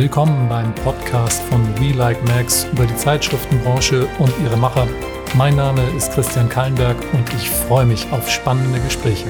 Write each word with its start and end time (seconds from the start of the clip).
Willkommen 0.00 0.48
beim 0.48 0.74
Podcast 0.76 1.42
von 1.42 1.62
We 1.78 1.92
Like 1.92 2.26
Max 2.26 2.66
über 2.72 2.86
die 2.86 2.96
Zeitschriftenbranche 2.96 4.08
und 4.18 4.32
ihre 4.42 4.56
Macher. 4.56 4.88
Mein 5.34 5.56
Name 5.56 5.82
ist 5.94 6.12
Christian 6.12 6.48
Kallenberg 6.48 6.96
und 7.12 7.30
ich 7.34 7.50
freue 7.50 7.84
mich 7.84 8.10
auf 8.10 8.30
spannende 8.30 8.80
Gespräche. 8.80 9.26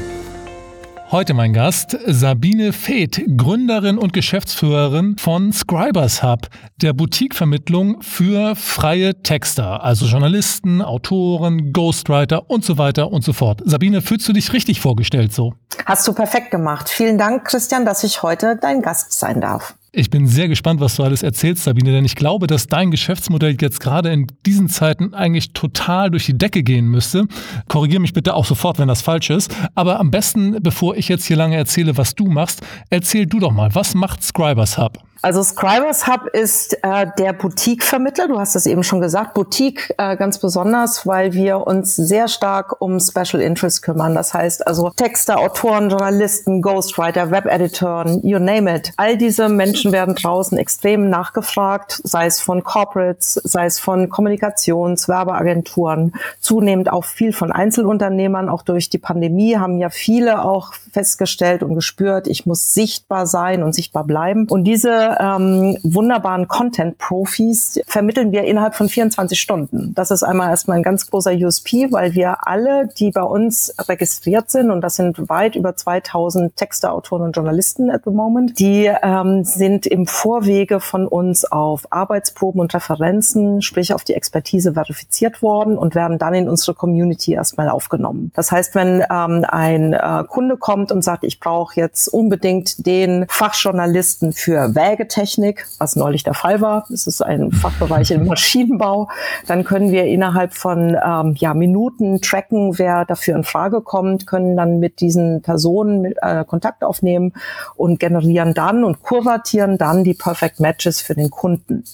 Heute 1.11 1.35
mein 1.35 1.53
Gast 1.53 1.99
Sabine 2.07 2.73
Feeth, 2.73 3.21
Gründerin 3.37 3.99
und 3.99 4.13
Geschäftsführerin 4.13 5.17
von 5.19 5.53
Scribers 5.53 6.23
Hub, 6.23 6.47
der 6.81 6.93
Boutiquevermittlung 6.93 8.01
für 8.01 8.55
freie 8.55 9.21
Texter, 9.25 9.83
also 9.83 10.07
Journalisten, 10.07 10.83
Autoren, 10.83 11.73
Ghostwriter 11.73 12.49
und 12.49 12.65
so 12.65 12.79
weiter 12.79 13.11
und 13.11 13.25
so 13.25 13.33
fort. 13.33 13.61
Sabine, 13.65 14.03
fühlst 14.03 14.29
du 14.29 14.33
dich 14.33 14.53
richtig 14.53 14.81
vorgestellt 14.81 15.33
so? 15.33 15.53
Hast 15.85 16.07
du 16.07 16.13
perfekt 16.13 16.53
gemacht. 16.53 16.89
Vielen 16.89 17.19
Dank, 17.19 17.45
Christian, 17.45 17.85
dass 17.85 18.05
ich 18.05 18.23
heute 18.23 18.57
dein 18.63 18.83
Gast 18.83 19.13
sein 19.15 19.41
darf. 19.41 19.75
Ich 19.93 20.09
bin 20.09 20.29
sehr 20.29 20.47
gespannt, 20.47 20.79
was 20.79 20.95
du 20.95 21.03
alles 21.03 21.25
erzählst, 21.25 21.65
Sabine, 21.65 21.91
denn 21.91 22.05
ich 22.05 22.15
glaube, 22.15 22.47
dass 22.47 22.69
dein 22.69 22.93
Geschäftsmodell 22.93 23.57
jetzt 23.61 23.81
gerade 23.81 24.13
in 24.13 24.29
diesen 24.47 24.69
Zeiten 24.69 25.15
eigentlich 25.15 25.53
total 25.53 26.13
durch 26.13 26.27
die 26.27 26.39
Decke 26.39 26.63
gehen 26.63 26.87
müsste. 26.87 27.27
Korrigiere 27.67 28.01
mich 28.01 28.13
bitte 28.13 28.35
auch 28.35 28.45
sofort, 28.45 28.79
wenn 28.79 28.87
das 28.87 29.03
falsch 29.03 29.31
ist. 29.31 29.53
Aber 29.75 29.99
am 29.99 30.13
besten, 30.13 30.63
bevor 30.63 30.97
ich 30.97 31.09
jetzt 31.09 31.25
hier 31.25 31.37
lange 31.37 31.57
erzähle, 31.57 31.97
was 31.97 32.15
du 32.15 32.27
machst, 32.27 32.63
erzähl 32.89 33.27
du 33.27 33.41
doch 33.41 33.51
mal, 33.51 33.75
was 33.75 33.97
macht 33.97 34.23
Scribers 34.23 34.79
Hub? 34.79 35.10
Also 35.23 35.43
Scribers 35.43 36.07
Hub 36.07 36.29
ist 36.33 36.83
äh, 36.83 37.07
der 37.19 37.35
Boutique-Vermittler. 37.35 38.29
Du 38.29 38.39
hast 38.39 38.57
es 38.57 38.65
eben 38.65 38.83
schon 38.83 39.03
gesagt. 39.03 39.35
Boutique 39.35 39.93
äh, 39.99 40.17
ganz 40.17 40.39
besonders, 40.39 41.07
weil 41.07 41.35
wir 41.35 41.67
uns 41.67 41.95
sehr 41.95 42.27
stark 42.27 42.81
um 42.81 42.99
Special 43.01 43.43
Interest 43.43 43.83
kümmern. 43.83 44.15
Das 44.15 44.33
heißt 44.33 44.67
also 44.67 44.89
Texter, 44.97 45.39
Autoren, 45.39 45.91
Journalisten, 45.91 46.63
Ghostwriter, 46.63 47.31
Webeditoren, 47.31 48.27
you 48.27 48.39
name 48.39 48.75
it. 48.75 48.93
All 48.97 49.19
diese 49.19 49.51
Menschen 49.51 49.93
werden 49.93 50.15
draußen 50.15 50.57
extrem 50.57 51.11
nachgefragt, 51.11 52.01
sei 52.03 52.25
es 52.25 52.41
von 52.41 52.65
Corporates, 52.65 53.35
sei 53.35 53.67
es 53.67 53.79
von 53.79 54.09
Kommunikations-, 54.09 55.07
Werbeagenturen, 55.07 56.15
zunehmend 56.41 56.91
auch 56.91 57.05
viel 57.05 57.35
von 57.35 57.53
Einzelunternehmern. 57.53 58.49
Auch 58.49 58.63
durch 58.63 58.89
die 58.89 58.99
Pandemie 58.99 59.59
haben 59.59 59.77
ja 59.77 59.91
viele 59.91 60.43
auch 60.45 60.73
festgestellt 60.93 61.63
und 61.63 61.75
gespürt, 61.75 62.27
ich 62.27 62.47
muss 62.47 62.73
sichtbar 62.73 63.27
sein 63.27 63.63
und 63.63 63.75
sichtbar 63.75 64.05
bleiben. 64.05 64.47
Und 64.49 64.65
diese 64.65 65.10
ähm, 65.19 65.77
wunderbaren 65.83 66.49
Content-Profis 66.49 67.81
vermitteln 67.87 68.33
wir 68.33 68.45
innerhalb 68.45 68.75
von 68.75 68.89
24 68.89 69.41
Stunden. 69.41 69.93
Das 69.95 70.11
ist 70.11 70.23
einmal 70.23 70.51
erstmal 70.51 70.77
ein 70.77 70.83
ganz 70.83 71.11
großer 71.11 71.33
USP, 71.33 71.89
weil 71.91 72.15
wir 72.15 72.47
alle, 72.47 72.89
die 72.99 73.11
bei 73.11 73.23
uns 73.23 73.75
registriert 73.89 74.51
sind, 74.51 74.71
und 74.71 74.81
das 74.81 74.97
sind 74.97 75.29
weit 75.29 75.57
über 75.57 75.77
2000 75.77 76.57
Texte, 76.57 76.91
Autoren 76.91 77.23
und 77.23 77.37
Journalisten 77.37 77.91
at 77.91 78.03
the 78.05 78.11
moment, 78.11 78.59
die 78.59 78.91
ähm, 79.03 79.45
sind 79.45 79.87
im 79.87 80.07
Vorwege 80.07 80.81
von 80.81 81.07
uns 81.07 81.45
auf 81.45 81.91
Arbeitsproben 81.91 82.61
und 82.61 82.75
Referenzen, 82.75 83.63
sprich 83.63 83.95
auf 83.95 84.05
die 84.05 84.15
Expertise 84.15 84.75
verifiziert 84.75 85.43
worden 85.43 85.79
und 85.79 85.95
werden 85.95 86.19
dann 86.19 86.35
in 86.35 86.49
unsere 86.49 86.75
Community 86.75 87.33
erstmal 87.33 87.69
aufgenommen. 87.69 88.33
Das 88.35 88.53
heißt, 88.53 88.75
wenn 88.75 89.05
ähm, 89.11 89.45
ein 89.49 89.93
äh, 89.93 90.25
Kunde 90.29 90.57
kommt 90.57 90.93
und 90.93 91.03
sagt, 91.03 91.25
ich 91.25 91.41
brauche 91.41 91.79
jetzt 91.79 92.09
unbedingt 92.09 92.87
den 92.87 93.27
Fachjournalisten 93.29 94.33
für 94.33 94.75
Wäge, 94.75 95.00
Sägetechnik, 95.01 95.67
was 95.79 95.97
neulich 95.97 96.25
der 96.25 96.35
Fall 96.35 96.61
war. 96.61 96.85
Das 96.91 97.07
ist 97.07 97.23
ein 97.23 97.53
Fachbereich 97.53 98.11
im 98.11 98.27
Maschinenbau. 98.27 99.09
Dann 99.47 99.65
können 99.65 99.91
wir 99.91 100.05
innerhalb 100.05 100.53
von 100.53 100.97
ähm, 101.03 101.35
ja, 101.39 101.55
Minuten 101.55 102.21
tracken, 102.21 102.79
wer 102.79 103.07
dafür 103.07 103.37
in 103.37 103.45
Frage 103.45 103.81
kommt, 103.81 104.27
können 104.27 104.57
dann 104.57 104.79
mit 104.79 105.01
diesen 105.01 105.41
Personen 105.41 106.13
äh, 106.21 106.45
Kontakt 106.47 106.85
aufnehmen 106.85 107.33
und 107.77 107.99
generieren 107.99 108.53
dann 108.53 108.85
und 108.85 109.03
kuratieren 109.03 109.79
dann 109.79 110.05
die 110.05 110.15
Perfect 110.15 110.61
Matches 110.61 111.01
für 111.01 111.15
den 111.15 111.31
Kunden. 111.31 111.85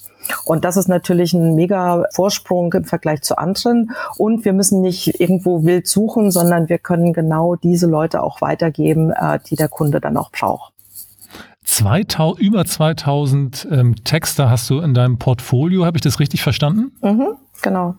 Und 0.44 0.64
das 0.64 0.76
ist 0.76 0.88
natürlich 0.88 1.32
ein 1.34 1.54
mega 1.54 2.04
Vorsprung 2.12 2.72
im 2.72 2.84
Vergleich 2.84 3.22
zu 3.22 3.38
anderen. 3.38 3.92
Und 4.18 4.44
wir 4.44 4.52
müssen 4.52 4.80
nicht 4.80 5.20
irgendwo 5.20 5.64
wild 5.64 5.86
suchen, 5.86 6.32
sondern 6.32 6.68
wir 6.68 6.78
können 6.78 7.12
genau 7.12 7.54
diese 7.54 7.86
Leute 7.86 8.24
auch 8.24 8.40
weitergeben, 8.40 9.12
äh, 9.12 9.38
die 9.48 9.54
der 9.54 9.68
Kunde 9.68 10.00
dann 10.00 10.16
auch 10.16 10.32
braucht. 10.32 10.75
2000, 11.76 12.40
über 12.40 12.64
2000 12.64 13.68
ähm, 13.70 13.96
Texte 14.04 14.48
hast 14.48 14.70
du 14.70 14.80
in 14.80 14.94
deinem 14.94 15.18
Portfolio, 15.18 15.84
habe 15.84 15.98
ich 15.98 16.02
das 16.02 16.20
richtig 16.20 16.42
verstanden? 16.42 16.92
Mhm, 17.02 17.34
genau. 17.62 17.96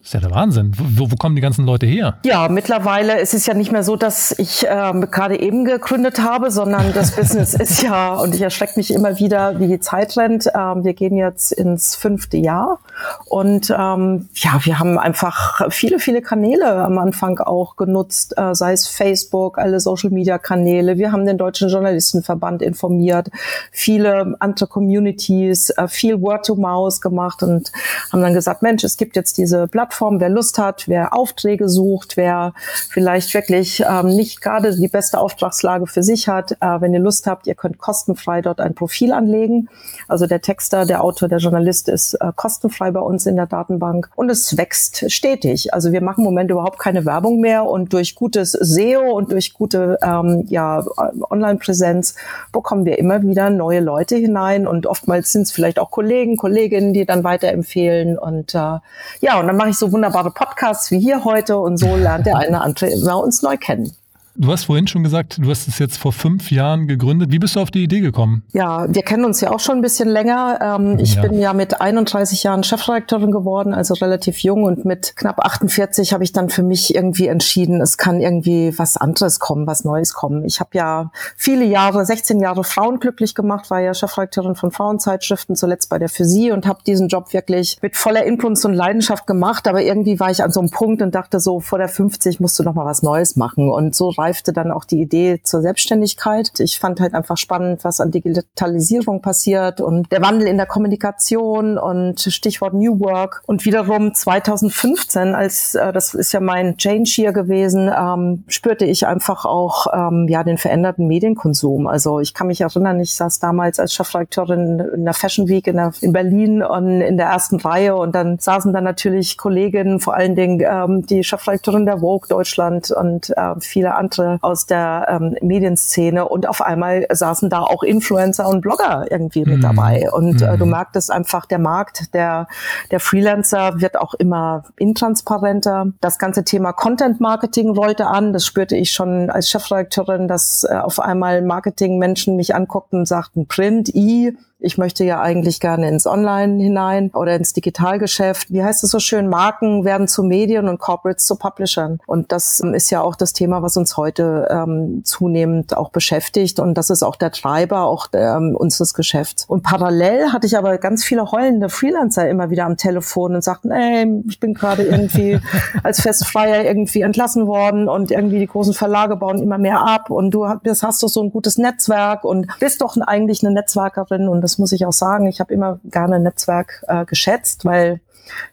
Das 0.00 0.08
ist 0.08 0.14
ja 0.14 0.20
der 0.20 0.30
Wahnsinn. 0.30 0.72
Wo, 0.78 1.10
wo, 1.10 1.16
kommen 1.16 1.36
die 1.36 1.42
ganzen 1.42 1.66
Leute 1.66 1.84
her? 1.84 2.16
Ja, 2.24 2.48
mittlerweile 2.48 3.20
ist 3.20 3.34
es 3.34 3.44
ja 3.44 3.52
nicht 3.52 3.70
mehr 3.70 3.82
so, 3.82 3.96
dass 3.96 4.32
ich 4.38 4.66
äh, 4.66 4.92
gerade 5.10 5.38
eben 5.38 5.66
gegründet 5.66 6.22
habe, 6.22 6.50
sondern 6.50 6.94
das 6.94 7.10
Business 7.16 7.52
ist 7.52 7.82
ja, 7.82 8.14
und 8.14 8.34
ich 8.34 8.40
erschrecke 8.40 8.72
mich 8.76 8.94
immer 8.94 9.18
wieder, 9.18 9.60
wie 9.60 9.68
die 9.68 9.78
Zeit 9.78 10.16
rennt. 10.16 10.46
Ähm, 10.54 10.84
wir 10.84 10.94
gehen 10.94 11.16
jetzt 11.16 11.52
ins 11.52 11.96
fünfte 11.96 12.38
Jahr 12.38 12.78
und 13.26 13.68
ähm, 13.68 14.30
ja, 14.36 14.58
wir 14.62 14.78
haben 14.78 14.98
einfach 14.98 15.70
viele, 15.70 15.98
viele 15.98 16.22
Kanäle 16.22 16.76
am 16.76 16.96
Anfang 16.96 17.38
auch 17.38 17.76
genutzt, 17.76 18.32
äh, 18.38 18.54
sei 18.54 18.72
es 18.72 18.88
Facebook, 18.88 19.58
alle 19.58 19.80
Social-Media-Kanäle. 19.80 20.96
Wir 20.96 21.12
haben 21.12 21.26
den 21.26 21.36
Deutschen 21.36 21.68
Journalistenverband 21.68 22.62
informiert, 22.62 23.28
viele 23.70 24.34
andere 24.38 24.66
Communities, 24.66 25.68
äh, 25.68 25.88
viel 25.88 26.22
Word-to-Mouse 26.22 27.02
gemacht 27.02 27.42
und 27.42 27.70
haben 28.10 28.22
dann 28.22 28.32
gesagt, 28.32 28.62
Mensch, 28.62 28.82
es 28.82 28.96
gibt 28.96 29.14
jetzt 29.14 29.36
diese 29.36 29.68
Plattform, 29.68 29.89
Plattform, 29.90 30.20
wer 30.20 30.28
Lust 30.28 30.56
hat, 30.58 30.84
wer 30.86 31.14
Aufträge 31.14 31.68
sucht, 31.68 32.16
wer 32.16 32.54
vielleicht 32.88 33.34
wirklich 33.34 33.84
ähm, 33.88 34.14
nicht 34.14 34.40
gerade 34.40 34.76
die 34.76 34.86
beste 34.86 35.18
Auftragslage 35.18 35.88
für 35.88 36.04
sich 36.04 36.28
hat. 36.28 36.52
Äh, 36.52 36.80
wenn 36.80 36.94
ihr 36.94 37.00
Lust 37.00 37.26
habt, 37.26 37.48
ihr 37.48 37.56
könnt 37.56 37.78
kostenfrei 37.78 38.40
dort 38.40 38.60
ein 38.60 38.74
Profil 38.74 39.12
anlegen. 39.12 39.68
Also 40.06 40.26
der 40.26 40.40
Texter, 40.40 40.86
der 40.86 41.02
Autor, 41.02 41.28
der 41.28 41.38
Journalist 41.38 41.88
ist 41.88 42.14
äh, 42.14 42.30
kostenfrei 42.36 42.92
bei 42.92 43.00
uns 43.00 43.26
in 43.26 43.34
der 43.34 43.46
Datenbank 43.46 44.10
und 44.14 44.30
es 44.30 44.56
wächst 44.56 45.10
stetig. 45.10 45.74
Also 45.74 45.90
wir 45.90 46.02
machen 46.02 46.20
im 46.20 46.26
Moment 46.26 46.52
überhaupt 46.52 46.78
keine 46.78 47.04
Werbung 47.04 47.40
mehr 47.40 47.64
und 47.64 47.92
durch 47.92 48.14
gutes 48.14 48.52
SEO 48.52 49.10
und 49.10 49.32
durch 49.32 49.54
gute 49.54 49.98
ähm, 50.02 50.44
ja, 50.48 50.84
Online-Präsenz 51.30 52.14
bekommen 52.52 52.84
wir 52.84 52.98
immer 52.98 53.22
wieder 53.22 53.50
neue 53.50 53.80
Leute 53.80 54.14
hinein 54.16 54.68
und 54.68 54.86
oftmals 54.86 55.32
sind 55.32 55.42
es 55.42 55.52
vielleicht 55.52 55.80
auch 55.80 55.90
Kollegen, 55.90 56.36
Kolleginnen, 56.36 56.92
die 56.92 57.04
dann 57.04 57.24
weiterempfehlen 57.24 58.16
und 58.18 58.54
äh, 58.54 58.78
ja, 59.20 59.40
und 59.40 59.48
dann 59.48 59.56
mache 59.56 59.70
ich 59.70 59.79
so 59.80 59.90
wunderbare 59.90 60.30
Podcasts 60.30 60.90
wie 60.90 61.00
hier 61.00 61.24
heute 61.24 61.58
und 61.58 61.76
so 61.76 61.96
lernt 61.96 62.26
der 62.26 62.36
eine 62.36 62.60
andere 62.60 62.86
immer 62.90 63.18
uns 63.18 63.42
neu 63.42 63.56
kennen. 63.56 63.96
Du 64.36 64.52
hast 64.52 64.64
vorhin 64.64 64.86
schon 64.86 65.02
gesagt, 65.02 65.38
du 65.38 65.50
hast 65.50 65.66
es 65.66 65.78
jetzt 65.78 65.96
vor 65.96 66.12
fünf 66.12 66.50
Jahren 66.52 66.86
gegründet. 66.86 67.32
Wie 67.32 67.38
bist 67.40 67.56
du 67.56 67.60
auf 67.60 67.70
die 67.70 67.82
Idee 67.82 68.00
gekommen? 68.00 68.44
Ja, 68.52 68.86
wir 68.88 69.02
kennen 69.02 69.24
uns 69.24 69.40
ja 69.40 69.50
auch 69.50 69.58
schon 69.58 69.76
ein 69.76 69.82
bisschen 69.82 70.08
länger. 70.08 70.58
Ähm, 70.62 70.98
ich 71.00 71.16
ja. 71.16 71.22
bin 71.22 71.38
ja 71.38 71.52
mit 71.52 71.80
31 71.80 72.44
Jahren 72.44 72.62
Chefredakteurin 72.62 73.32
geworden, 73.32 73.74
also 73.74 73.94
relativ 73.94 74.38
jung. 74.38 74.62
Und 74.62 74.84
mit 74.84 75.16
knapp 75.16 75.44
48 75.44 76.12
habe 76.12 76.22
ich 76.22 76.32
dann 76.32 76.48
für 76.48 76.62
mich 76.62 76.94
irgendwie 76.94 77.26
entschieden, 77.26 77.80
es 77.80 77.98
kann 77.98 78.20
irgendwie 78.20 78.72
was 78.78 78.96
anderes 78.96 79.40
kommen, 79.40 79.66
was 79.66 79.84
Neues 79.84 80.14
kommen. 80.14 80.44
Ich 80.44 80.60
habe 80.60 80.70
ja 80.74 81.10
viele 81.36 81.64
Jahre, 81.64 82.06
16 82.06 82.38
Jahre 82.40 82.62
Frauen 82.62 83.00
glücklich 83.00 83.34
gemacht, 83.34 83.68
war 83.70 83.80
ja 83.80 83.94
Chefredakteurin 83.94 84.54
von 84.54 84.70
Frauenzeitschriften, 84.70 85.56
zuletzt 85.56 85.90
bei 85.90 85.98
der 85.98 86.08
Physik 86.08 86.52
und 86.52 86.66
habe 86.66 86.80
diesen 86.86 87.08
Job 87.08 87.32
wirklich 87.32 87.78
mit 87.82 87.96
voller 87.96 88.24
Inbrunst 88.24 88.64
und 88.64 88.74
Leidenschaft 88.74 89.26
gemacht. 89.26 89.66
Aber 89.66 89.82
irgendwie 89.82 90.20
war 90.20 90.30
ich 90.30 90.44
an 90.44 90.52
so 90.52 90.60
einem 90.60 90.70
Punkt 90.70 91.02
und 91.02 91.16
dachte 91.16 91.40
so, 91.40 91.58
vor 91.58 91.78
der 91.78 91.88
50 91.88 92.38
musst 92.38 92.58
du 92.58 92.62
noch 92.62 92.74
mal 92.74 92.86
was 92.86 93.02
Neues 93.02 93.34
machen. 93.34 93.68
Und 93.68 93.96
so 93.96 94.12
reifte 94.20 94.52
dann 94.52 94.70
auch 94.70 94.84
die 94.84 95.00
Idee 95.00 95.40
zur 95.42 95.62
Selbstständigkeit. 95.62 96.52
Ich 96.60 96.78
fand 96.78 97.00
halt 97.00 97.14
einfach 97.14 97.36
spannend, 97.36 97.84
was 97.84 98.00
an 98.00 98.10
Digitalisierung 98.10 99.22
passiert 99.22 99.80
und 99.80 100.12
der 100.12 100.22
Wandel 100.22 100.46
in 100.46 100.56
der 100.56 100.66
Kommunikation 100.66 101.78
und 101.78 102.20
Stichwort 102.20 102.74
New 102.74 103.00
Work. 103.00 103.42
Und 103.46 103.64
wiederum 103.64 104.14
2015, 104.14 105.34
als 105.34 105.74
äh, 105.74 105.92
das 105.92 106.14
ist 106.14 106.32
ja 106.32 106.40
mein 106.40 106.76
Change 106.76 107.10
hier 107.10 107.32
gewesen, 107.32 107.90
ähm, 107.96 108.44
spürte 108.46 108.84
ich 108.84 109.06
einfach 109.06 109.44
auch 109.44 109.86
ähm, 109.92 110.26
ja 110.28 110.44
den 110.44 110.58
veränderten 110.58 111.06
Medienkonsum. 111.06 111.86
Also 111.86 112.20
ich 112.20 112.34
kann 112.34 112.48
mich 112.48 112.60
erinnern, 112.60 113.00
ich 113.00 113.14
saß 113.14 113.38
damals 113.38 113.80
als 113.80 113.94
Chefredakteurin 113.94 114.80
in 114.94 115.04
der 115.04 115.14
Fashion 115.14 115.48
Week 115.48 115.66
in, 115.66 115.76
der, 115.76 115.92
in 116.00 116.12
Berlin 116.12 116.62
und 116.62 117.00
in 117.00 117.16
der 117.16 117.26
ersten 117.26 117.56
Reihe 117.56 117.96
und 117.96 118.14
dann 118.14 118.38
saßen 118.38 118.72
dann 118.72 118.84
natürlich 118.84 119.38
Kolleginnen, 119.38 120.00
vor 120.00 120.14
allen 120.14 120.34
Dingen 120.34 120.60
ähm, 120.60 121.06
die 121.06 121.24
Chefredakteurin 121.24 121.86
der 121.86 121.98
Vogue 121.98 122.28
Deutschland 122.28 122.90
und 122.90 123.30
äh, 123.36 123.54
viele 123.60 123.94
andere 123.94 124.09
Leute 124.18 124.38
aus 124.42 124.66
der 124.66 125.06
ähm, 125.08 125.36
Medienszene 125.40 126.28
und 126.28 126.48
auf 126.48 126.62
einmal 126.62 127.06
saßen 127.10 127.50
da 127.50 127.60
auch 127.60 127.82
Influencer 127.82 128.48
und 128.48 128.60
Blogger 128.60 129.06
irgendwie 129.10 129.44
mit 129.44 129.58
mhm. 129.58 129.62
dabei. 129.62 130.10
Und 130.12 130.42
äh, 130.42 130.56
du 130.56 130.64
mhm. 130.64 130.72
merktest 130.72 131.10
einfach, 131.10 131.46
der 131.46 131.58
Markt 131.58 132.14
der, 132.14 132.46
der 132.90 133.00
Freelancer 133.00 133.80
wird 133.80 133.98
auch 133.98 134.14
immer 134.14 134.64
intransparenter. 134.76 135.92
Das 136.00 136.18
ganze 136.18 136.44
Thema 136.44 136.72
Content 136.72 137.20
Marketing 137.20 137.70
rollte 137.70 138.06
an. 138.06 138.32
Das 138.32 138.44
spürte 138.44 138.76
ich 138.76 138.92
schon 138.92 139.30
als 139.30 139.48
Chefredakteurin, 139.50 140.28
dass 140.28 140.64
äh, 140.64 140.74
auf 140.74 141.00
einmal 141.00 141.42
Marketing-Menschen 141.42 142.36
mich 142.36 142.54
anguckten 142.54 143.00
und 143.00 143.06
sagten, 143.06 143.46
Print, 143.46 143.88
I, 143.94 144.36
Ich 144.60 144.76
möchte 144.76 145.04
ja 145.04 145.20
eigentlich 145.20 145.58
gerne 145.60 145.88
ins 145.88 146.06
Online 146.06 146.62
hinein 146.62 147.10
oder 147.14 147.34
ins 147.34 147.52
Digitalgeschäft. 147.52 148.52
Wie 148.52 148.62
heißt 148.62 148.84
es 148.84 148.90
so 148.90 148.98
schön? 148.98 149.28
Marken 149.28 149.84
werden 149.84 150.06
zu 150.06 150.22
Medien 150.22 150.68
und 150.68 150.78
Corporates 150.78 151.24
zu 151.24 151.36
Publishern. 151.36 151.98
Und 152.06 152.30
das 152.30 152.60
ist 152.60 152.90
ja 152.90 153.00
auch 153.00 153.16
das 153.16 153.32
Thema, 153.32 153.62
was 153.62 153.76
uns 153.76 153.96
heute 153.96 154.48
ähm, 154.50 155.02
zunehmend 155.04 155.76
auch 155.76 155.90
beschäftigt. 155.90 156.60
Und 156.60 156.74
das 156.74 156.90
ist 156.90 157.02
auch 157.02 157.16
der 157.16 157.32
Treiber 157.32 157.84
auch 157.84 158.08
ähm, 158.12 158.54
unseres 158.54 158.92
Geschäfts. 158.92 159.46
Und 159.46 159.62
parallel 159.62 160.32
hatte 160.32 160.46
ich 160.46 160.58
aber 160.58 160.76
ganz 160.78 161.04
viele 161.04 161.32
heulende 161.32 161.70
Freelancer 161.70 162.28
immer 162.28 162.50
wieder 162.50 162.66
am 162.66 162.76
Telefon 162.76 163.34
und 163.34 163.42
sagten, 163.42 163.70
ey, 163.70 164.22
ich 164.28 164.40
bin 164.40 164.52
gerade 164.52 164.82
irgendwie 164.82 165.40
als 165.82 166.02
Festfreier 166.02 166.64
irgendwie 166.64 167.00
entlassen 167.00 167.46
worden 167.46 167.88
und 167.88 168.10
irgendwie 168.10 168.38
die 168.38 168.46
großen 168.46 168.74
Verlage 168.74 169.16
bauen 169.16 169.40
immer 169.40 169.58
mehr 169.58 169.80
ab 169.80 170.10
und 170.10 170.32
du 170.32 170.46
hast, 170.46 170.82
hast 170.82 171.02
doch 171.02 171.08
so 171.08 171.22
ein 171.22 171.30
gutes 171.30 171.56
Netzwerk 171.56 172.24
und 172.24 172.46
bist 172.58 172.82
doch 172.82 172.96
eigentlich 172.98 173.42
eine 173.42 173.54
Netzwerkerin 173.54 174.28
und 174.28 174.49
das 174.50 174.58
muss 174.58 174.72
ich 174.72 174.84
auch 174.84 174.92
sagen. 174.92 175.26
Ich 175.28 175.40
habe 175.40 175.54
immer 175.54 175.78
gerne 175.84 176.18
Netzwerk 176.18 176.84
äh, 176.88 177.04
geschätzt, 177.04 177.64
weil 177.64 178.00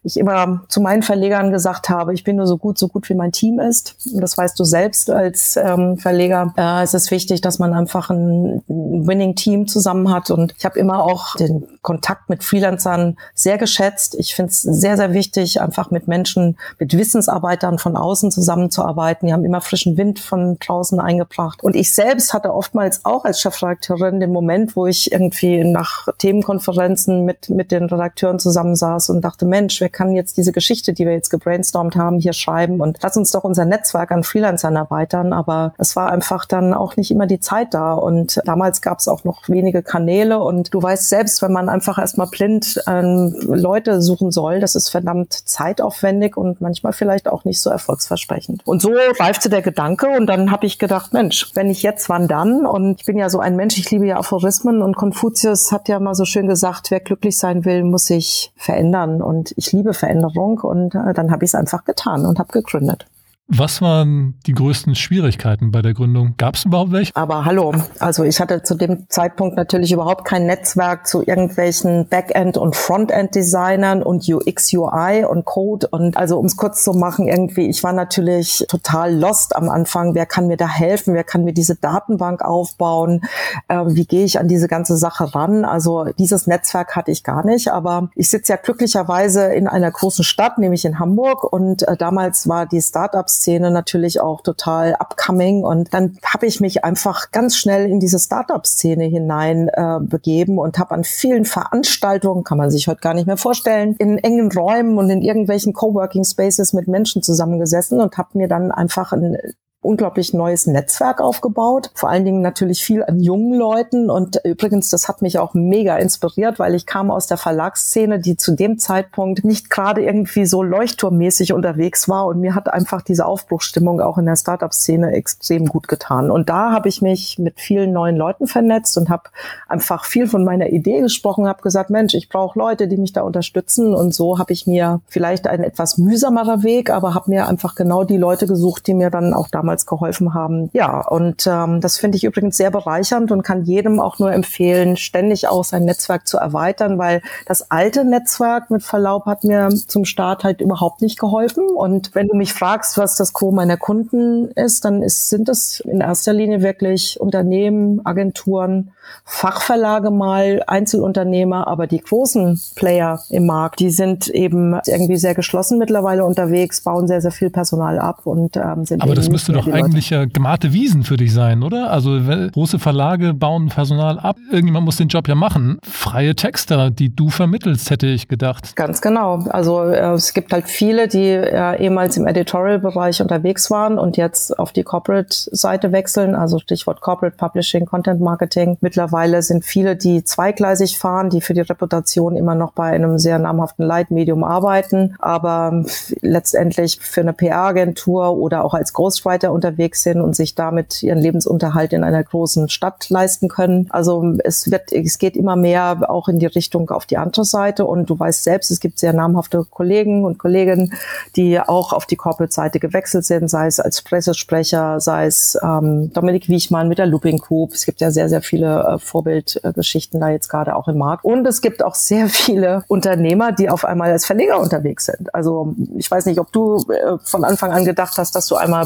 ich 0.03 0.17
immer 0.17 0.63
zu 0.69 0.81
meinen 0.81 1.03
Verlegern 1.03 1.51
gesagt 1.51 1.89
habe, 1.89 2.13
ich 2.13 2.23
bin 2.23 2.37
nur 2.37 2.47
so 2.47 2.57
gut, 2.57 2.77
so 2.77 2.87
gut 2.87 3.09
wie 3.09 3.13
mein 3.13 3.31
Team 3.31 3.59
ist. 3.59 3.95
Und 4.13 4.21
das 4.21 4.37
weißt 4.37 4.59
du 4.59 4.63
selbst 4.63 5.09
als 5.09 5.57
ähm, 5.57 5.97
Verleger. 5.97 6.53
Äh, 6.57 6.83
es 6.83 6.93
ist 6.93 7.11
wichtig, 7.11 7.41
dass 7.41 7.59
man 7.59 7.73
einfach 7.73 8.09
ein 8.09 8.63
Winning-Team 8.67 9.67
zusammen 9.67 10.11
hat. 10.11 10.31
Und 10.31 10.53
ich 10.57 10.65
habe 10.65 10.79
immer 10.79 11.03
auch 11.03 11.35
den 11.35 11.67
Kontakt 11.81 12.29
mit 12.29 12.43
Freelancern 12.43 13.17
sehr 13.33 13.57
geschätzt. 13.57 14.15
Ich 14.19 14.35
finde 14.35 14.51
es 14.51 14.61
sehr, 14.61 14.97
sehr 14.97 15.13
wichtig, 15.13 15.61
einfach 15.61 15.91
mit 15.91 16.07
Menschen, 16.07 16.57
mit 16.79 16.97
Wissensarbeitern 16.97 17.77
von 17.77 17.95
außen 17.95 18.31
zusammenzuarbeiten. 18.31 19.27
Die 19.27 19.33
haben 19.33 19.45
immer 19.45 19.61
frischen 19.61 19.97
Wind 19.97 20.19
von 20.19 20.57
draußen 20.59 20.99
eingebracht. 20.99 21.63
Und 21.63 21.75
ich 21.75 21.93
selbst 21.93 22.33
hatte 22.33 22.53
oftmals 22.53 23.05
auch 23.05 23.25
als 23.25 23.41
Chefredakteurin 23.41 24.19
den 24.19 24.31
Moment, 24.31 24.75
wo 24.75 24.87
ich 24.87 25.11
irgendwie 25.11 25.63
nach 25.63 26.07
Themenkonferenzen 26.17 27.25
mit, 27.25 27.49
mit 27.49 27.71
den 27.71 27.85
Redakteuren 27.85 28.39
zusammensaß 28.39 29.09
und 29.09 29.21
dachte, 29.21 29.45
Mensch, 29.57 29.81
wer 29.81 29.89
kann 29.89 30.13
jetzt 30.13 30.37
diese 30.37 30.51
Geschichte, 30.51 30.93
die 30.93 31.05
wir 31.05 31.13
jetzt 31.13 31.31
gebrainstormt 31.31 31.95
haben, 31.95 32.19
hier 32.19 32.33
schreiben 32.33 32.79
und 32.79 32.99
lass 33.01 33.17
uns 33.17 33.31
doch 33.31 33.43
unser 33.43 33.65
Netzwerk 33.65 34.11
an 34.11 34.23
Freelancern 34.23 34.75
erweitern. 34.75 35.33
Aber 35.33 35.73
es 35.79 35.95
war 35.95 36.11
einfach 36.11 36.45
dann 36.45 36.75
auch 36.75 36.95
nicht 36.95 37.09
immer 37.09 37.25
die 37.25 37.39
Zeit 37.39 37.73
da. 37.73 37.93
Und 37.93 38.39
damals 38.45 38.83
gab 38.83 38.99
es 38.99 39.07
auch 39.07 39.23
noch 39.23 39.49
wenige 39.49 39.81
Kanäle. 39.81 40.39
Und 40.43 40.75
du 40.75 40.81
weißt 40.81 41.09
selbst, 41.09 41.41
wenn 41.41 41.51
man 41.51 41.69
einfach 41.69 41.97
erstmal 41.97 42.27
blind 42.27 42.83
ähm, 42.85 43.35
Leute 43.41 44.01
suchen 44.03 44.31
soll, 44.31 44.59
das 44.59 44.75
ist 44.75 44.89
verdammt 44.89 45.33
zeitaufwendig 45.33 46.37
und 46.37 46.61
manchmal 46.61 46.93
vielleicht 46.93 47.27
auch 47.27 47.43
nicht 47.43 47.59
so 47.59 47.71
erfolgsversprechend. 47.71 48.61
Und 48.67 48.83
so 48.83 48.91
reifte 49.19 49.49
der 49.49 49.63
Gedanke 49.63 50.07
und 50.07 50.27
dann 50.27 50.51
habe 50.51 50.67
ich 50.67 50.77
gedacht, 50.77 51.13
Mensch, 51.13 51.49
wenn 51.55 51.71
ich 51.71 51.81
jetzt, 51.81 52.09
wann 52.09 52.27
dann? 52.27 52.67
Und 52.67 52.99
ich 52.99 53.05
bin 53.05 53.17
ja 53.17 53.29
so 53.29 53.39
ein 53.39 53.55
Mensch, 53.55 53.79
ich 53.79 53.89
liebe 53.89 54.05
ja 54.05 54.17
Aphorismen 54.17 54.83
und 54.83 54.95
Konfuzius 54.95 55.71
hat 55.71 55.87
ja 55.89 55.99
mal 55.99 56.13
so 56.13 56.25
schön 56.25 56.47
gesagt, 56.47 56.91
wer 56.91 56.99
glücklich 56.99 57.39
sein 57.39 57.65
will, 57.65 57.83
muss 57.83 58.05
sich 58.05 58.51
verändern. 58.55 59.21
Und 59.21 59.46
ich 59.55 59.71
liebe 59.71 59.93
Veränderung 59.93 60.59
und 60.59 60.95
äh, 60.95 61.13
dann 61.13 61.31
habe 61.31 61.45
ich 61.45 61.49
es 61.49 61.55
einfach 61.55 61.85
getan 61.85 62.25
und 62.25 62.39
habe 62.39 62.51
gegründet. 62.51 63.05
Was 63.49 63.81
waren 63.81 64.37
die 64.45 64.51
größten 64.51 64.93
Schwierigkeiten 64.93 65.71
bei 65.71 65.81
der 65.81 65.93
Gründung? 65.93 66.33
Gab 66.35 66.55
es 66.55 66.65
überhaupt 66.65 66.91
welche? 66.91 67.15
Aber 67.15 67.45
hallo, 67.45 67.73
also 67.99 68.25
ich 68.25 68.41
hatte 68.41 68.61
zu 68.61 68.75
dem 68.75 69.09
Zeitpunkt 69.09 69.55
natürlich 69.55 69.93
überhaupt 69.93 70.25
kein 70.25 70.45
Netzwerk 70.45 71.07
zu 71.07 71.25
irgendwelchen 71.25 72.09
Backend- 72.09 72.57
und 72.57 72.75
Frontend-Designern 72.75 74.03
und 74.03 74.27
UX, 74.27 74.73
UI 74.73 75.23
und 75.23 75.45
Code. 75.45 75.87
Und 75.87 76.17
also 76.17 76.37
um 76.37 76.45
es 76.45 76.57
kurz 76.57 76.83
zu 76.83 76.91
machen, 76.91 77.29
irgendwie, 77.29 77.69
ich 77.69 77.85
war 77.85 77.93
natürlich 77.93 78.65
total 78.67 79.15
lost 79.15 79.55
am 79.55 79.69
Anfang. 79.69 80.13
Wer 80.13 80.25
kann 80.25 80.47
mir 80.47 80.57
da 80.57 80.67
helfen? 80.67 81.13
Wer 81.13 81.23
kann 81.23 81.45
mir 81.45 81.53
diese 81.53 81.75
Datenbank 81.75 82.41
aufbauen? 82.41 83.21
Äh, 83.69 83.77
wie 83.87 84.05
gehe 84.05 84.25
ich 84.25 84.41
an 84.41 84.49
diese 84.49 84.67
ganze 84.67 84.97
Sache 84.97 85.33
ran? 85.33 85.63
Also 85.63 86.07
dieses 86.19 86.47
Netzwerk 86.47 86.97
hatte 86.97 87.11
ich 87.11 87.23
gar 87.23 87.45
nicht. 87.45 87.71
Aber 87.71 88.09
ich 88.15 88.29
sitze 88.29 88.51
ja 88.51 88.57
glücklicherweise 88.57 89.53
in 89.53 89.69
einer 89.69 89.89
großen 89.89 90.25
Stadt, 90.25 90.57
nämlich 90.57 90.83
in 90.83 90.99
Hamburg. 90.99 91.45
Und 91.45 91.87
äh, 91.87 91.95
damals 91.95 92.49
war 92.49 92.65
die 92.65 92.81
Startups 92.81 93.36
Szene 93.37 93.71
natürlich 93.71 94.19
auch 94.19 94.41
total 94.41 94.95
upcoming. 94.99 95.63
Und 95.63 95.93
dann 95.93 96.17
habe 96.25 96.45
ich 96.45 96.59
mich 96.59 96.83
einfach 96.83 97.31
ganz 97.31 97.55
schnell 97.55 97.89
in 97.89 97.99
diese 97.99 98.19
Startup-Szene 98.19 99.05
hinein 99.05 99.69
äh, 99.69 99.99
begeben 100.01 100.59
und 100.59 100.77
habe 100.79 100.91
an 100.91 101.03
vielen 101.03 101.45
Veranstaltungen, 101.45 102.43
kann 102.43 102.57
man 102.57 102.69
sich 102.69 102.87
heute 102.87 103.01
gar 103.01 103.13
nicht 103.13 103.27
mehr 103.27 103.37
vorstellen, 103.37 103.95
in 103.97 104.17
engen 104.17 104.51
Räumen 104.51 104.97
und 104.97 105.09
in 105.09 105.21
irgendwelchen 105.21 105.73
Coworking 105.73 106.23
Spaces 106.23 106.73
mit 106.73 106.87
Menschen 106.87 107.23
zusammengesessen 107.23 108.01
und 108.01 108.17
habe 108.17 108.29
mir 108.33 108.47
dann 108.47 108.71
einfach 108.71 109.13
ein 109.13 109.37
unglaublich 109.81 110.33
neues 110.33 110.67
Netzwerk 110.67 111.21
aufgebaut. 111.21 111.91
Vor 111.93 112.09
allen 112.09 112.25
Dingen 112.25 112.41
natürlich 112.41 112.83
viel 112.83 113.03
an 113.03 113.19
jungen 113.19 113.53
Leuten. 113.53 114.09
Und 114.09 114.41
übrigens, 114.43 114.89
das 114.89 115.07
hat 115.07 115.21
mich 115.21 115.39
auch 115.39 115.53
mega 115.53 115.97
inspiriert, 115.97 116.59
weil 116.59 116.75
ich 116.75 116.85
kam 116.85 117.11
aus 117.11 117.27
der 117.27 117.37
Verlagsszene, 117.37 118.19
die 118.19 118.35
zu 118.35 118.55
dem 118.55 118.79
Zeitpunkt 118.79 119.45
nicht 119.45 119.69
gerade 119.69 120.01
irgendwie 120.01 120.45
so 120.45 120.63
leuchtturmmäßig 120.63 121.53
unterwegs 121.53 122.09
war. 122.09 122.25
Und 122.25 122.39
mir 122.39 122.55
hat 122.55 122.73
einfach 122.73 123.01
diese 123.01 123.25
Aufbruchstimmung 123.25 124.01
auch 124.01 124.17
in 124.17 124.25
der 124.25 124.35
Startup-Szene 124.35 125.11
extrem 125.11 125.67
gut 125.67 125.87
getan. 125.87 126.31
Und 126.31 126.49
da 126.49 126.71
habe 126.71 126.89
ich 126.89 127.01
mich 127.01 127.37
mit 127.39 127.59
vielen 127.59 127.93
neuen 127.93 128.17
Leuten 128.17 128.47
vernetzt 128.47 128.97
und 128.97 129.09
habe 129.09 129.29
einfach 129.67 130.05
viel 130.05 130.27
von 130.27 130.43
meiner 130.43 130.67
Idee 130.67 131.01
gesprochen, 131.01 131.47
habe 131.47 131.61
gesagt, 131.61 131.91
Mensch, 131.91 132.13
ich 132.13 132.29
brauche 132.29 132.59
Leute, 132.59 132.87
die 132.87 132.97
mich 132.97 133.13
da 133.13 133.21
unterstützen. 133.21 133.93
Und 133.93 134.13
so 134.13 134.39
habe 134.39 134.51
ich 134.53 134.67
mir 134.67 135.01
vielleicht 135.07 135.47
einen 135.47 135.63
etwas 135.63 135.97
mühsamerer 135.97 136.63
Weg, 136.63 136.89
aber 136.89 137.13
habe 137.13 137.29
mir 137.29 137.47
einfach 137.47 137.75
genau 137.75 138.03
die 138.03 138.17
Leute 138.17 138.47
gesucht, 138.47 138.87
die 138.87 138.95
mir 138.95 139.11
dann 139.11 139.33
auch 139.33 139.47
damals 139.47 139.66
damals 139.67 139.85
geholfen 139.85 140.33
haben. 140.33 140.69
Ja, 140.71 141.01
und 141.01 141.45
ähm, 141.45 141.81
das 141.81 141.97
finde 141.97 142.15
ich 142.15 142.23
übrigens 142.23 142.55
sehr 142.55 142.71
bereichernd 142.71 143.31
und 143.31 143.43
kann 143.43 143.65
jedem 143.65 143.99
auch 143.99 144.17
nur 144.17 144.31
empfehlen, 144.31 144.95
ständig 144.95 145.49
auch 145.49 145.65
sein 145.65 145.83
Netzwerk 145.83 146.25
zu 146.25 146.37
erweitern, 146.37 146.97
weil 146.97 147.21
das 147.45 147.69
alte 147.69 148.05
Netzwerk 148.05 148.71
mit 148.71 148.83
Verlaub 148.83 149.25
hat 149.25 149.43
mir 149.43 149.69
zum 149.69 150.05
Start 150.05 150.45
halt 150.45 150.61
überhaupt 150.61 151.01
nicht 151.01 151.19
geholfen. 151.19 151.65
Und 151.67 152.15
wenn 152.15 152.29
du 152.29 152.35
mich 152.35 152.53
fragst, 152.53 152.97
was 152.97 153.17
das 153.17 153.33
Co 153.33 153.51
meiner 153.51 153.75
Kunden 153.75 154.49
ist, 154.51 154.85
dann 154.85 155.03
ist, 155.03 155.29
sind 155.29 155.49
es 155.49 155.81
in 155.81 155.99
erster 155.99 156.31
Linie 156.31 156.61
wirklich 156.61 157.19
Unternehmen, 157.19 158.05
Agenturen, 158.05 158.91
Fachverlage 159.25 160.11
mal, 160.11 160.63
Einzelunternehmer, 160.67 161.67
aber 161.67 161.87
die 161.87 161.99
großen 161.99 162.59
Player 162.75 163.21
im 163.29 163.45
Markt, 163.45 163.79
die 163.79 163.89
sind 163.89 164.27
eben 164.29 164.79
irgendwie 164.85 165.17
sehr 165.17 165.35
geschlossen 165.35 165.77
mittlerweile 165.77 166.25
unterwegs, 166.25 166.81
bauen 166.81 167.07
sehr, 167.07 167.21
sehr 167.21 167.31
viel 167.31 167.49
Personal 167.49 167.99
ab 167.99 168.21
und 168.25 168.57
ähm, 168.57 168.85
sind. 168.85 169.01
Aber 169.01 169.15
das 169.15 169.29
müsste 169.29 169.51
doch 169.57 169.71
eigentlich 169.71 170.09
ja 170.09 170.25
gemachte 170.25 170.73
Wiesen 170.73 171.03
für 171.03 171.17
dich 171.17 171.33
sein, 171.33 171.63
oder? 171.63 171.91
Also 171.91 172.19
große 172.51 172.79
Verlage 172.79 173.33
bauen 173.33 173.69
Personal 173.69 174.19
ab, 174.19 174.37
irgendjemand 174.51 174.85
muss 174.85 174.97
den 174.97 175.07
Job 175.07 175.27
ja 175.27 175.35
machen. 175.35 175.79
Freie 175.83 176.35
Texter, 176.35 176.91
die 176.91 177.15
du 177.15 177.29
vermittelst, 177.29 177.89
hätte 177.89 178.07
ich 178.07 178.27
gedacht. 178.27 178.75
Ganz 178.75 179.01
genau. 179.01 179.45
Also 179.49 179.83
äh, 179.83 180.13
es 180.13 180.33
gibt 180.33 180.51
halt 180.51 180.67
viele, 180.67 181.07
die 181.07 181.29
äh, 181.29 181.81
ehemals 181.81 182.17
im 182.17 182.27
Editorial-Bereich 182.27 183.21
unterwegs 183.21 183.71
waren 183.71 183.97
und 183.97 184.17
jetzt 184.17 184.57
auf 184.59 184.73
die 184.73 184.83
Corporate-Seite 184.83 185.91
wechseln, 185.91 186.35
also 186.35 186.59
Stichwort 186.59 187.01
Corporate 187.01 187.37
Publishing, 187.37 187.85
Content 187.85 188.19
Marketing. 188.19 188.77
Mit 188.81 188.97
Mittlerweile 188.97 189.43
sind 189.43 189.63
viele, 189.63 189.95
die 189.95 190.23
zweigleisig 190.23 190.97
fahren, 190.97 191.29
die 191.29 191.39
für 191.39 191.53
die 191.53 191.61
Reputation 191.61 192.35
immer 192.35 192.55
noch 192.55 192.71
bei 192.71 192.85
einem 192.85 193.19
sehr 193.19 193.37
namhaften 193.37 193.85
Leitmedium 193.85 194.43
arbeiten, 194.43 195.13
aber 195.19 195.83
letztendlich 196.21 196.97
für 196.99 197.21
eine 197.21 197.33
PR-Agentur 197.33 198.35
oder 198.35 198.65
auch 198.65 198.73
als 198.73 198.91
Ghostwriter 198.93 199.46
unterwegs 199.51 200.03
sind 200.03 200.21
und 200.21 200.35
sich 200.35 200.55
damit 200.55 201.03
ihren 201.03 201.19
Lebensunterhalt 201.19 201.93
in 201.93 202.03
einer 202.03 202.23
großen 202.23 202.69
Stadt 202.69 203.09
leisten 203.09 203.47
können. 203.47 203.87
Also 203.89 204.35
es 204.43 204.71
wird, 204.71 204.91
es 204.91 205.17
geht 205.17 205.35
immer 205.35 205.55
mehr 205.55 206.09
auch 206.09 206.27
in 206.27 206.39
die 206.39 206.45
Richtung 206.45 206.89
auf 206.89 207.05
die 207.05 207.17
andere 207.17 207.45
Seite 207.45 207.85
und 207.85 208.09
du 208.09 208.19
weißt 208.19 208.43
selbst, 208.43 208.71
es 208.71 208.79
gibt 208.79 208.99
sehr 208.99 209.13
namhafte 209.13 209.65
Kollegen 209.69 210.25
und 210.25 210.37
Kolleginnen, 210.37 210.93
die 211.35 211.59
auch 211.59 211.93
auf 211.93 212.05
die 212.05 212.15
Corporate-Seite 212.15 212.79
gewechselt 212.79 213.25
sind, 213.25 213.49
sei 213.49 213.67
es 213.67 213.79
als 213.79 214.01
Pressesprecher, 214.01 214.99
sei 214.99 215.25
es 215.25 215.57
ähm, 215.63 216.11
Dominik 216.13 216.49
Wiechmann 216.49 216.87
mit 216.87 216.97
der 216.97 217.07
Looping 217.07 217.37
Group. 217.37 217.73
Es 217.73 217.85
gibt 217.85 218.01
ja 218.01 218.11
sehr, 218.11 218.29
sehr 218.29 218.41
viele 218.41 218.83
äh, 218.83 218.99
Vorbildgeschichten 218.99 220.19
da 220.19 220.29
jetzt 220.29 220.49
gerade 220.49 220.75
auch 220.75 220.87
im 220.87 220.97
Markt. 220.97 221.23
Und 221.23 221.45
es 221.45 221.61
gibt 221.61 221.83
auch 221.83 221.95
sehr 221.95 222.27
viele 222.29 222.83
Unternehmer, 222.87 223.51
die 223.51 223.69
auf 223.69 223.85
einmal 223.85 224.11
als 224.11 224.25
Verleger 224.25 224.59
unterwegs 224.59 225.05
sind. 225.05 225.33
Also 225.33 225.75
ich 225.97 226.09
weiß 226.09 226.25
nicht, 226.25 226.39
ob 226.39 226.51
du 226.51 226.77
äh, 226.91 227.17
von 227.23 227.43
Anfang 227.43 227.71
an 227.71 227.85
gedacht 227.85 228.17
hast, 228.17 228.35
dass 228.35 228.47
du 228.47 228.55
einmal 228.55 228.85